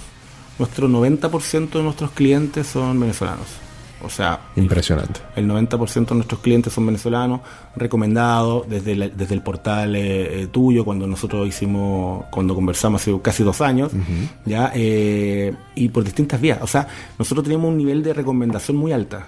nuestro 0.57 0.87
90% 0.87 1.77
de 1.77 1.83
nuestros 1.83 2.11
clientes 2.11 2.65
son 2.65 2.99
venezolanos. 2.99 3.45
O 4.01 4.09
sea, 4.09 4.39
Impresionante. 4.55 5.19
el 5.35 5.45
90% 5.47 6.07
de 6.07 6.15
nuestros 6.15 6.39
clientes 6.39 6.71
son 6.71 6.85
venezolanos, 6.85 7.41
recomendados 7.75 8.67
desde, 8.69 8.95
la- 8.95 9.09
desde 9.09 9.35
el 9.35 9.41
portal 9.41 9.95
eh, 9.95 10.43
eh, 10.43 10.47
tuyo, 10.47 10.85
cuando 10.85 11.05
nosotros 11.05 11.45
hicimos, 11.47 12.25
cuando 12.31 12.55
conversamos 12.55 13.01
hace 13.01 13.19
casi 13.21 13.43
dos 13.43 13.59
años, 13.61 13.91
ya 14.45 14.71
eh, 14.73 15.53
y 15.75 15.89
por 15.89 16.03
distintas 16.05 16.39
vías. 16.39 16.59
O 16.61 16.67
sea, 16.67 16.87
nosotros 17.17 17.43
tenemos 17.43 17.67
un 17.69 17.77
nivel 17.77 18.01
de 18.01 18.13
recomendación 18.13 18.77
muy 18.77 18.93
alta, 18.93 19.27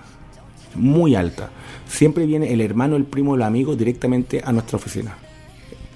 muy 0.75 1.15
alta. 1.15 1.49
Siempre 1.87 2.25
viene 2.25 2.53
el 2.53 2.61
hermano, 2.61 2.95
el 2.95 3.03
primo, 3.03 3.35
el 3.35 3.41
amigo 3.41 3.75
directamente 3.75 4.41
a 4.45 4.53
nuestra 4.53 4.77
oficina. 4.77 5.15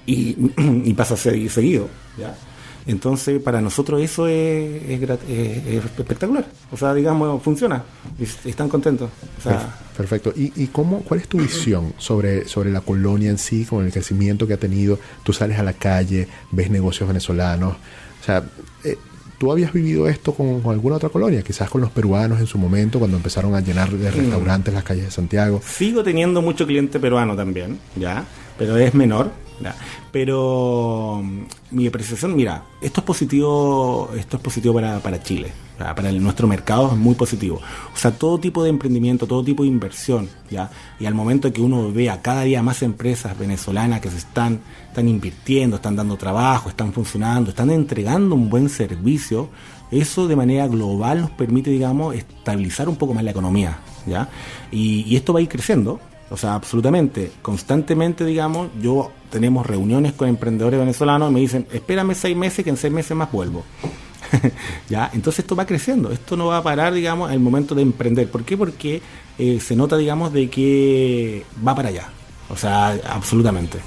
Y, 0.04 0.36
y 0.84 0.92
pasa 0.92 1.14
a 1.14 1.16
ser 1.16 1.48
seguido, 1.50 1.88
¿ya? 2.18 2.34
Entonces, 2.86 3.42
para 3.42 3.60
nosotros 3.60 4.00
eso 4.00 4.28
es, 4.28 4.82
es 4.88 5.00
grat- 5.00 5.22
es- 5.28 5.66
es 5.66 5.84
espectacular. 5.98 6.46
O 6.70 6.76
sea, 6.76 6.94
digamos, 6.94 7.42
funciona. 7.42 7.82
Están 8.44 8.68
contentos. 8.68 9.10
O 9.38 9.42
sea, 9.42 9.60
Perf- 9.60 9.96
Perfecto. 9.96 10.32
¿Y, 10.36 10.52
y 10.54 10.66
cómo, 10.68 11.00
cuál 11.00 11.20
es 11.20 11.28
tu 11.28 11.38
visión 11.38 11.92
sobre, 11.98 12.46
sobre 12.46 12.70
la 12.70 12.80
colonia 12.82 13.30
en 13.30 13.38
sí, 13.38 13.64
con 13.64 13.84
el 13.84 13.92
crecimiento 13.92 14.46
que 14.46 14.54
ha 14.54 14.58
tenido? 14.58 14.98
Tú 15.24 15.32
sales 15.32 15.58
a 15.58 15.62
la 15.62 15.72
calle, 15.72 16.28
ves 16.52 16.70
negocios 16.70 17.08
venezolanos. 17.08 17.74
O 18.20 18.24
sea, 18.24 18.44
eh, 18.84 18.96
¿tú 19.38 19.50
habías 19.50 19.72
vivido 19.72 20.06
esto 20.08 20.32
con, 20.34 20.60
con 20.60 20.72
alguna 20.72 20.96
otra 20.96 21.08
colonia? 21.08 21.42
Quizás 21.42 21.68
con 21.68 21.80
los 21.80 21.90
peruanos 21.90 22.38
en 22.40 22.46
su 22.46 22.56
momento, 22.58 22.98
cuando 23.00 23.16
empezaron 23.16 23.54
a 23.56 23.60
llenar 23.60 23.90
de 23.90 24.10
restaurantes 24.10 24.72
las 24.72 24.84
calles 24.84 25.06
de 25.06 25.10
Santiago. 25.10 25.60
Sigo 25.66 26.04
teniendo 26.04 26.40
mucho 26.40 26.66
cliente 26.66 27.00
peruano 27.00 27.34
también, 27.34 27.78
¿ya? 27.96 28.24
Pero 28.58 28.76
es 28.76 28.94
menor, 28.94 29.30
¿ya? 29.60 29.74
Pero 30.12 31.20
mm, 31.22 31.40
mi 31.72 31.86
apreciación, 31.86 32.36
mira, 32.36 32.62
esto 32.80 33.00
es 33.00 33.06
positivo, 33.06 34.10
esto 34.16 34.36
es 34.36 34.42
positivo 34.42 34.74
para, 34.74 35.00
para 35.00 35.22
Chile, 35.22 35.52
para 35.78 36.10
nuestro 36.12 36.46
mercado 36.46 36.92
es 36.92 36.96
muy 36.96 37.14
positivo. 37.14 37.60
O 37.94 37.96
sea, 37.96 38.12
todo 38.12 38.38
tipo 38.38 38.62
de 38.62 38.70
emprendimiento, 38.70 39.26
todo 39.26 39.44
tipo 39.44 39.62
de 39.62 39.68
inversión, 39.68 40.28
¿ya? 40.50 40.70
Y 40.98 41.06
al 41.06 41.14
momento 41.14 41.52
que 41.52 41.60
uno 41.60 41.92
vea 41.92 42.22
cada 42.22 42.42
día 42.42 42.62
más 42.62 42.82
empresas 42.82 43.38
venezolanas 43.38 44.00
que 44.00 44.10
se 44.10 44.18
están, 44.18 44.60
están 44.88 45.08
invirtiendo, 45.08 45.76
están 45.76 45.96
dando 45.96 46.16
trabajo, 46.16 46.68
están 46.68 46.92
funcionando, 46.92 47.50
están 47.50 47.70
entregando 47.70 48.34
un 48.34 48.48
buen 48.48 48.68
servicio, 48.68 49.50
eso 49.90 50.26
de 50.26 50.36
manera 50.36 50.66
global 50.66 51.20
nos 51.20 51.30
permite, 51.30 51.70
digamos, 51.70 52.14
estabilizar 52.14 52.88
un 52.88 52.96
poco 52.96 53.14
más 53.14 53.22
la 53.22 53.30
economía, 53.30 53.78
¿ya? 54.06 54.28
Y, 54.70 55.04
y 55.06 55.16
esto 55.16 55.32
va 55.32 55.40
a 55.40 55.42
ir 55.42 55.48
creciendo, 55.48 56.00
o 56.30 56.36
sea, 56.36 56.54
absolutamente, 56.54 57.32
constantemente, 57.42 58.24
digamos, 58.24 58.70
yo 58.80 59.12
tenemos 59.30 59.66
reuniones 59.66 60.12
con 60.12 60.28
emprendedores 60.28 60.80
venezolanos 60.80 61.30
y 61.30 61.34
me 61.34 61.40
dicen, 61.40 61.66
espérame 61.72 62.14
seis 62.14 62.36
meses 62.36 62.64
que 62.64 62.70
en 62.70 62.76
seis 62.76 62.92
meses 62.92 63.16
más 63.16 63.30
vuelvo. 63.30 63.64
ya, 64.88 65.08
entonces 65.12 65.40
esto 65.40 65.54
va 65.54 65.66
creciendo, 65.66 66.10
esto 66.10 66.36
no 66.36 66.46
va 66.46 66.58
a 66.58 66.62
parar, 66.62 66.92
digamos, 66.92 67.30
al 67.30 67.38
momento 67.38 67.74
de 67.74 67.82
emprender. 67.82 68.28
¿Por 68.28 68.44
qué? 68.44 68.56
Porque 68.56 69.00
eh, 69.38 69.60
se 69.60 69.76
nota, 69.76 69.96
digamos, 69.96 70.32
de 70.32 70.50
que 70.50 71.44
va 71.66 71.74
para 71.74 71.90
allá. 71.90 72.08
O 72.48 72.56
sea, 72.56 72.98
absolutamente. 73.08 73.78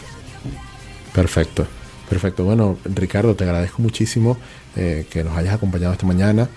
Perfecto, 1.13 1.65
perfecto. 2.09 2.45
Bueno, 2.45 2.77
Ricardo, 2.85 3.35
te 3.35 3.43
agradezco 3.43 3.81
muchísimo 3.81 4.37
eh, 4.75 5.05
que 5.09 5.23
nos 5.23 5.35
hayas 5.37 5.55
acompañado 5.55 5.93
esta 5.93 6.05
mañana 6.05 6.47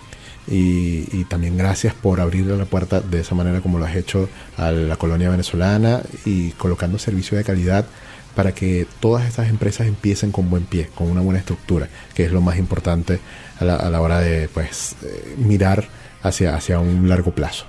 y, 0.49 1.07
y 1.13 1.25
también 1.29 1.57
gracias 1.57 1.95
por 1.95 2.21
abrirle 2.21 2.57
la 2.57 2.65
puerta 2.65 3.01
de 3.01 3.21
esa 3.21 3.35
manera 3.35 3.61
como 3.61 3.79
lo 3.79 3.85
has 3.85 3.97
hecho 3.97 4.29
a 4.57 4.71
la 4.71 4.97
colonia 4.97 5.31
venezolana 5.31 6.03
y 6.25 6.51
colocando 6.53 6.99
servicio 6.99 7.39
de 7.39 7.45
calidad 7.45 7.87
para 8.35 8.53
que 8.53 8.87
todas 9.01 9.27
estas 9.27 9.49
empresas 9.49 9.87
empiecen 9.87 10.33
con 10.33 10.49
buen 10.51 10.65
pie, 10.65 10.89
con 10.95 11.11
una 11.11 11.21
buena 11.21 11.39
estructura, 11.39 11.89
que 12.15 12.25
es 12.25 12.33
lo 12.33 12.41
más 12.41 12.59
importante 12.59 13.21
a 13.61 13.65
la, 13.65 13.77
a 13.77 13.91
la 13.91 14.01
hora 14.01 14.21
de 14.21 14.49
pues 14.49 14.97
eh, 15.03 15.35
mirar 15.37 15.87
hacia, 16.23 16.55
hacia 16.55 16.79
un 16.79 17.09
largo 17.09 17.33
plazo. 17.33 17.67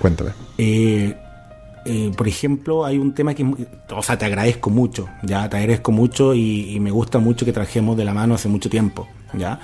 Cuéntame. 0.00 0.30
Eh, 0.58 1.14
eh, 1.84 2.12
por 2.16 2.26
ejemplo, 2.26 2.84
hay 2.84 2.98
un 2.98 3.14
tema 3.14 3.34
que, 3.34 3.44
o 3.90 4.02
sea, 4.02 4.18
te 4.18 4.24
agradezco 4.24 4.70
mucho, 4.70 5.08
ya, 5.22 5.48
te 5.48 5.58
agradezco 5.58 5.92
mucho 5.92 6.34
y, 6.34 6.74
y 6.74 6.80
me 6.80 6.90
gusta 6.90 7.18
mucho 7.18 7.44
que 7.44 7.52
trabajemos 7.52 7.96
de 7.96 8.04
la 8.04 8.14
mano 8.14 8.34
hace 8.34 8.48
mucho 8.48 8.68
tiempo, 8.68 9.06
ya. 9.34 9.60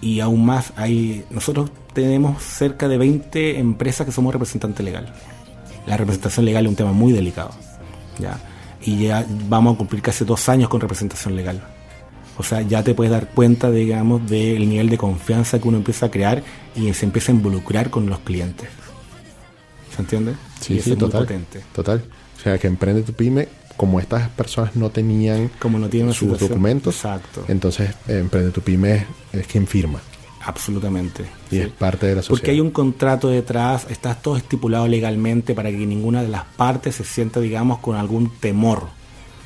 Y 0.00 0.20
aún 0.20 0.44
más, 0.44 0.72
hay, 0.76 1.24
nosotros 1.30 1.70
tenemos 1.92 2.42
cerca 2.42 2.88
de 2.88 2.98
20 2.98 3.58
empresas 3.58 4.06
que 4.06 4.12
somos 4.12 4.32
representante 4.32 4.82
legal. 4.82 5.12
La 5.86 5.96
representación 5.96 6.46
legal 6.46 6.64
es 6.64 6.70
un 6.70 6.76
tema 6.76 6.92
muy 6.92 7.12
delicado, 7.12 7.50
ya. 8.18 8.38
Y 8.82 9.04
ya 9.04 9.26
vamos 9.48 9.74
a 9.74 9.78
cumplir 9.78 10.02
casi 10.02 10.24
dos 10.24 10.48
años 10.48 10.68
con 10.68 10.80
representación 10.80 11.36
legal. 11.36 11.62
O 12.38 12.42
sea, 12.42 12.62
ya 12.62 12.82
te 12.82 12.94
puedes 12.94 13.10
dar 13.10 13.28
cuenta, 13.28 13.70
digamos, 13.70 14.28
del 14.30 14.66
nivel 14.68 14.88
de 14.88 14.96
confianza 14.96 15.58
que 15.58 15.68
uno 15.68 15.76
empieza 15.76 16.06
a 16.06 16.10
crear 16.10 16.42
y 16.74 16.92
se 16.94 17.04
empieza 17.04 17.32
a 17.32 17.34
involucrar 17.34 17.90
con 17.90 18.08
los 18.08 18.20
clientes. 18.20 18.70
¿Se 19.94 20.00
entiende? 20.00 20.34
Sí, 20.60 20.74
y 20.74 20.76
eso 20.78 20.84
sí, 20.84 20.92
es 20.92 20.98
muy 20.98 21.08
total. 21.10 21.26
potente. 21.26 21.60
Total. 21.74 22.02
O 22.38 22.42
sea, 22.42 22.56
que 22.56 22.66
emprende 22.66 23.02
tu 23.02 23.12
pyme, 23.12 23.48
como 23.80 23.98
estas 23.98 24.28
personas 24.28 24.76
no 24.76 24.90
tenían 24.90 25.50
Como 25.58 25.78
no 25.78 25.88
tienen 25.88 26.08
una 26.08 26.12
sus 26.14 26.26
situación- 26.28 26.48
documentos, 26.50 26.94
Exacto. 26.96 27.44
entonces 27.48 27.88
eh, 28.08 28.18
emprende 28.18 28.50
tu 28.50 28.60
pyme 28.60 28.94
es, 28.96 29.04
es 29.40 29.46
quien 29.46 29.66
firma 29.66 30.00
Absolutamente. 30.44 31.22
y 31.50 31.54
sí. 31.56 31.60
es 31.60 31.68
parte 31.68 32.06
de 32.06 32.16
la 32.16 32.20
sociedad. 32.22 32.38
Porque 32.38 32.50
hay 32.50 32.60
un 32.60 32.70
contrato 32.70 33.28
detrás, 33.28 33.86
está 33.88 34.14
todo 34.14 34.36
estipulado 34.36 34.86
legalmente 34.86 35.54
para 35.54 35.70
que 35.70 35.78
ninguna 35.78 36.20
de 36.22 36.28
las 36.28 36.44
partes 36.44 36.96
se 36.96 37.04
sienta, 37.04 37.40
digamos, 37.40 37.78
con 37.78 37.96
algún 37.96 38.30
temor. 38.38 38.88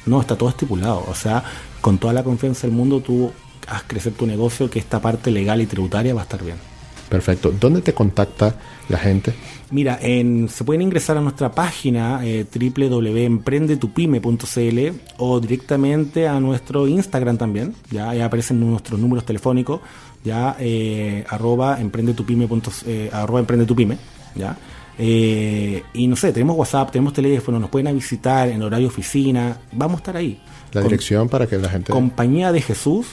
No, 0.06 0.20
está 0.20 0.36
todo 0.36 0.48
estipulado. 0.48 1.04
O 1.08 1.14
sea, 1.14 1.44
con 1.80 1.98
toda 1.98 2.12
la 2.12 2.22
confianza 2.24 2.66
del 2.66 2.76
mundo, 2.76 3.00
tú 3.00 3.30
haz 3.68 3.82
crecer 3.86 4.12
tu 4.14 4.26
negocio, 4.26 4.68
que 4.70 4.78
esta 4.80 5.00
parte 5.00 5.30
legal 5.30 5.60
y 5.60 5.66
tributaria 5.66 6.12
va 6.14 6.20
a 6.22 6.24
estar 6.24 6.42
bien. 6.42 6.56
Perfecto. 7.14 7.54
¿Dónde 7.60 7.80
te 7.80 7.94
contacta 7.94 8.56
la 8.88 8.98
gente? 8.98 9.32
Mira, 9.70 9.96
en- 10.02 10.48
se 10.48 10.64
pueden 10.64 10.82
ingresar 10.82 11.16
a 11.16 11.20
nuestra 11.20 11.52
página 11.52 12.18
eh, 12.24 12.44
www.emprendetupime.cl 12.52 14.78
o 15.18 15.38
directamente 15.40 16.26
a 16.26 16.40
nuestro 16.40 16.88
Instagram 16.88 17.36
también. 17.38 17.72
Ya, 17.90 18.10
ahí 18.10 18.20
aparecen 18.20 18.58
nuestros 18.60 18.98
números 18.98 19.24
telefónicos, 19.24 19.80
ya 20.24 20.56
eh, 20.58 21.24
arroba 21.28 21.80
emprendetupime. 21.80 22.48
punto- 22.48 22.72
eh, 22.86 23.10
arroba 23.12 23.44
ya. 24.34 24.56
Eh, 24.98 25.82
y 25.94 26.06
no 26.08 26.16
sé, 26.16 26.32
tenemos 26.32 26.56
WhatsApp, 26.56 26.90
tenemos 26.90 27.12
teléfono, 27.12 27.60
nos 27.60 27.70
pueden 27.70 27.94
visitar 27.94 28.48
en 28.48 28.60
horario 28.62 28.88
oficina, 28.88 29.58
vamos 29.72 29.96
a 29.96 29.98
estar 29.98 30.16
ahí. 30.16 30.40
La 30.72 30.80
Con- 30.80 30.90
dirección 30.90 31.28
para 31.28 31.46
que 31.46 31.58
la 31.58 31.68
gente... 31.68 31.92
Compañía 31.92 32.50
de 32.52 32.60
Jesús, 32.60 33.06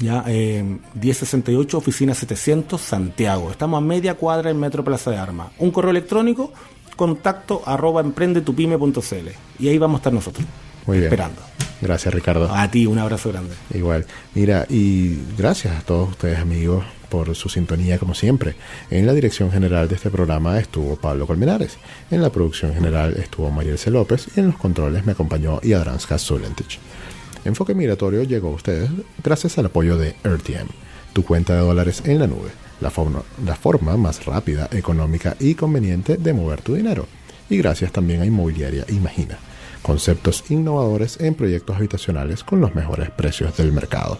ya 0.00 0.24
eh, 0.26 0.62
1068, 0.94 1.78
oficina 1.78 2.14
700, 2.14 2.80
Santiago. 2.80 3.50
Estamos 3.50 3.78
a 3.78 3.80
media 3.80 4.14
cuadra 4.14 4.50
en 4.50 4.58
Metro 4.58 4.84
Plaza 4.84 5.10
de 5.10 5.16
Armas. 5.16 5.48
Un 5.58 5.70
correo 5.70 5.90
electrónico, 5.90 6.52
contacto 6.96 7.62
arroba. 7.66 8.04
Y 9.58 9.68
ahí 9.68 9.78
vamos 9.78 9.96
a 9.96 9.98
estar 9.98 10.12
nosotros, 10.12 10.46
Muy 10.86 10.98
bien. 10.98 11.04
esperando. 11.08 11.40
Gracias, 11.80 12.12
Ricardo. 12.12 12.52
A 12.52 12.68
ti, 12.70 12.86
un 12.86 12.98
abrazo 12.98 13.30
grande. 13.30 13.54
Igual. 13.72 14.04
Mira, 14.34 14.66
y 14.68 15.16
gracias 15.36 15.76
a 15.76 15.80
todos 15.82 16.10
ustedes, 16.10 16.38
amigos, 16.38 16.84
por 17.08 17.34
su 17.34 17.48
sintonía, 17.48 17.98
como 17.98 18.14
siempre. 18.14 18.56
En 18.90 19.06
la 19.06 19.12
dirección 19.12 19.50
general 19.50 19.88
de 19.88 19.94
este 19.94 20.10
programa 20.10 20.58
estuvo 20.58 20.96
Pablo 20.96 21.26
Colmenares. 21.26 21.78
En 22.10 22.20
la 22.20 22.30
producción 22.30 22.74
general 22.74 23.16
estuvo 23.16 23.50
Marielce 23.50 23.90
López. 23.90 24.28
Y 24.36 24.40
en 24.40 24.48
los 24.48 24.56
controles 24.56 25.06
me 25.06 25.12
acompañó 25.12 25.60
Yadranska 25.60 26.18
Zulentich. 26.18 26.78
Enfoque 27.48 27.74
Migratorio 27.74 28.22
llegó 28.22 28.48
a 28.48 28.54
ustedes 28.54 28.90
gracias 29.24 29.58
al 29.58 29.66
apoyo 29.66 29.96
de 29.96 30.14
RTM, 30.22 30.68
tu 31.12 31.24
cuenta 31.24 31.54
de 31.54 31.60
dólares 31.60 32.02
en 32.04 32.18
la 32.18 32.26
nube, 32.26 32.50
la 32.80 32.90
forma, 32.90 33.22
la 33.44 33.56
forma 33.56 33.96
más 33.96 34.24
rápida, 34.26 34.68
económica 34.72 35.34
y 35.40 35.54
conveniente 35.54 36.16
de 36.18 36.32
mover 36.34 36.60
tu 36.60 36.74
dinero. 36.74 37.06
Y 37.48 37.56
gracias 37.56 37.90
también 37.90 38.20
a 38.20 38.26
Inmobiliaria 38.26 38.84
Imagina, 38.88 39.38
conceptos 39.82 40.44
innovadores 40.50 41.18
en 41.20 41.34
proyectos 41.34 41.76
habitacionales 41.76 42.44
con 42.44 42.60
los 42.60 42.74
mejores 42.74 43.10
precios 43.10 43.56
del 43.56 43.72
mercado. 43.72 44.18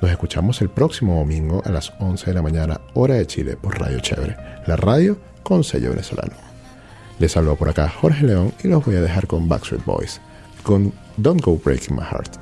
Nos 0.00 0.10
escuchamos 0.10 0.62
el 0.62 0.70
próximo 0.70 1.18
domingo 1.18 1.60
a 1.64 1.70
las 1.70 1.92
11 1.98 2.26
de 2.26 2.34
la 2.34 2.42
mañana, 2.42 2.80
hora 2.94 3.16
de 3.16 3.26
Chile, 3.26 3.56
por 3.60 3.78
Radio 3.78 4.00
Chévere, 4.00 4.36
la 4.66 4.76
radio 4.76 5.18
con 5.42 5.64
sello 5.64 5.90
venezolano. 5.90 6.34
Les 7.18 7.36
habló 7.36 7.56
por 7.56 7.68
acá 7.68 7.88
Jorge 7.88 8.24
León 8.24 8.54
y 8.62 8.68
los 8.68 8.84
voy 8.84 8.94
a 8.96 9.00
dejar 9.00 9.26
con 9.26 9.48
Backstreet 9.48 9.84
Boys, 9.84 10.20
con 10.62 10.92
Don't 11.16 11.42
Go 11.42 11.58
Breaking 11.58 11.96
My 11.96 12.02
Heart. 12.02 12.36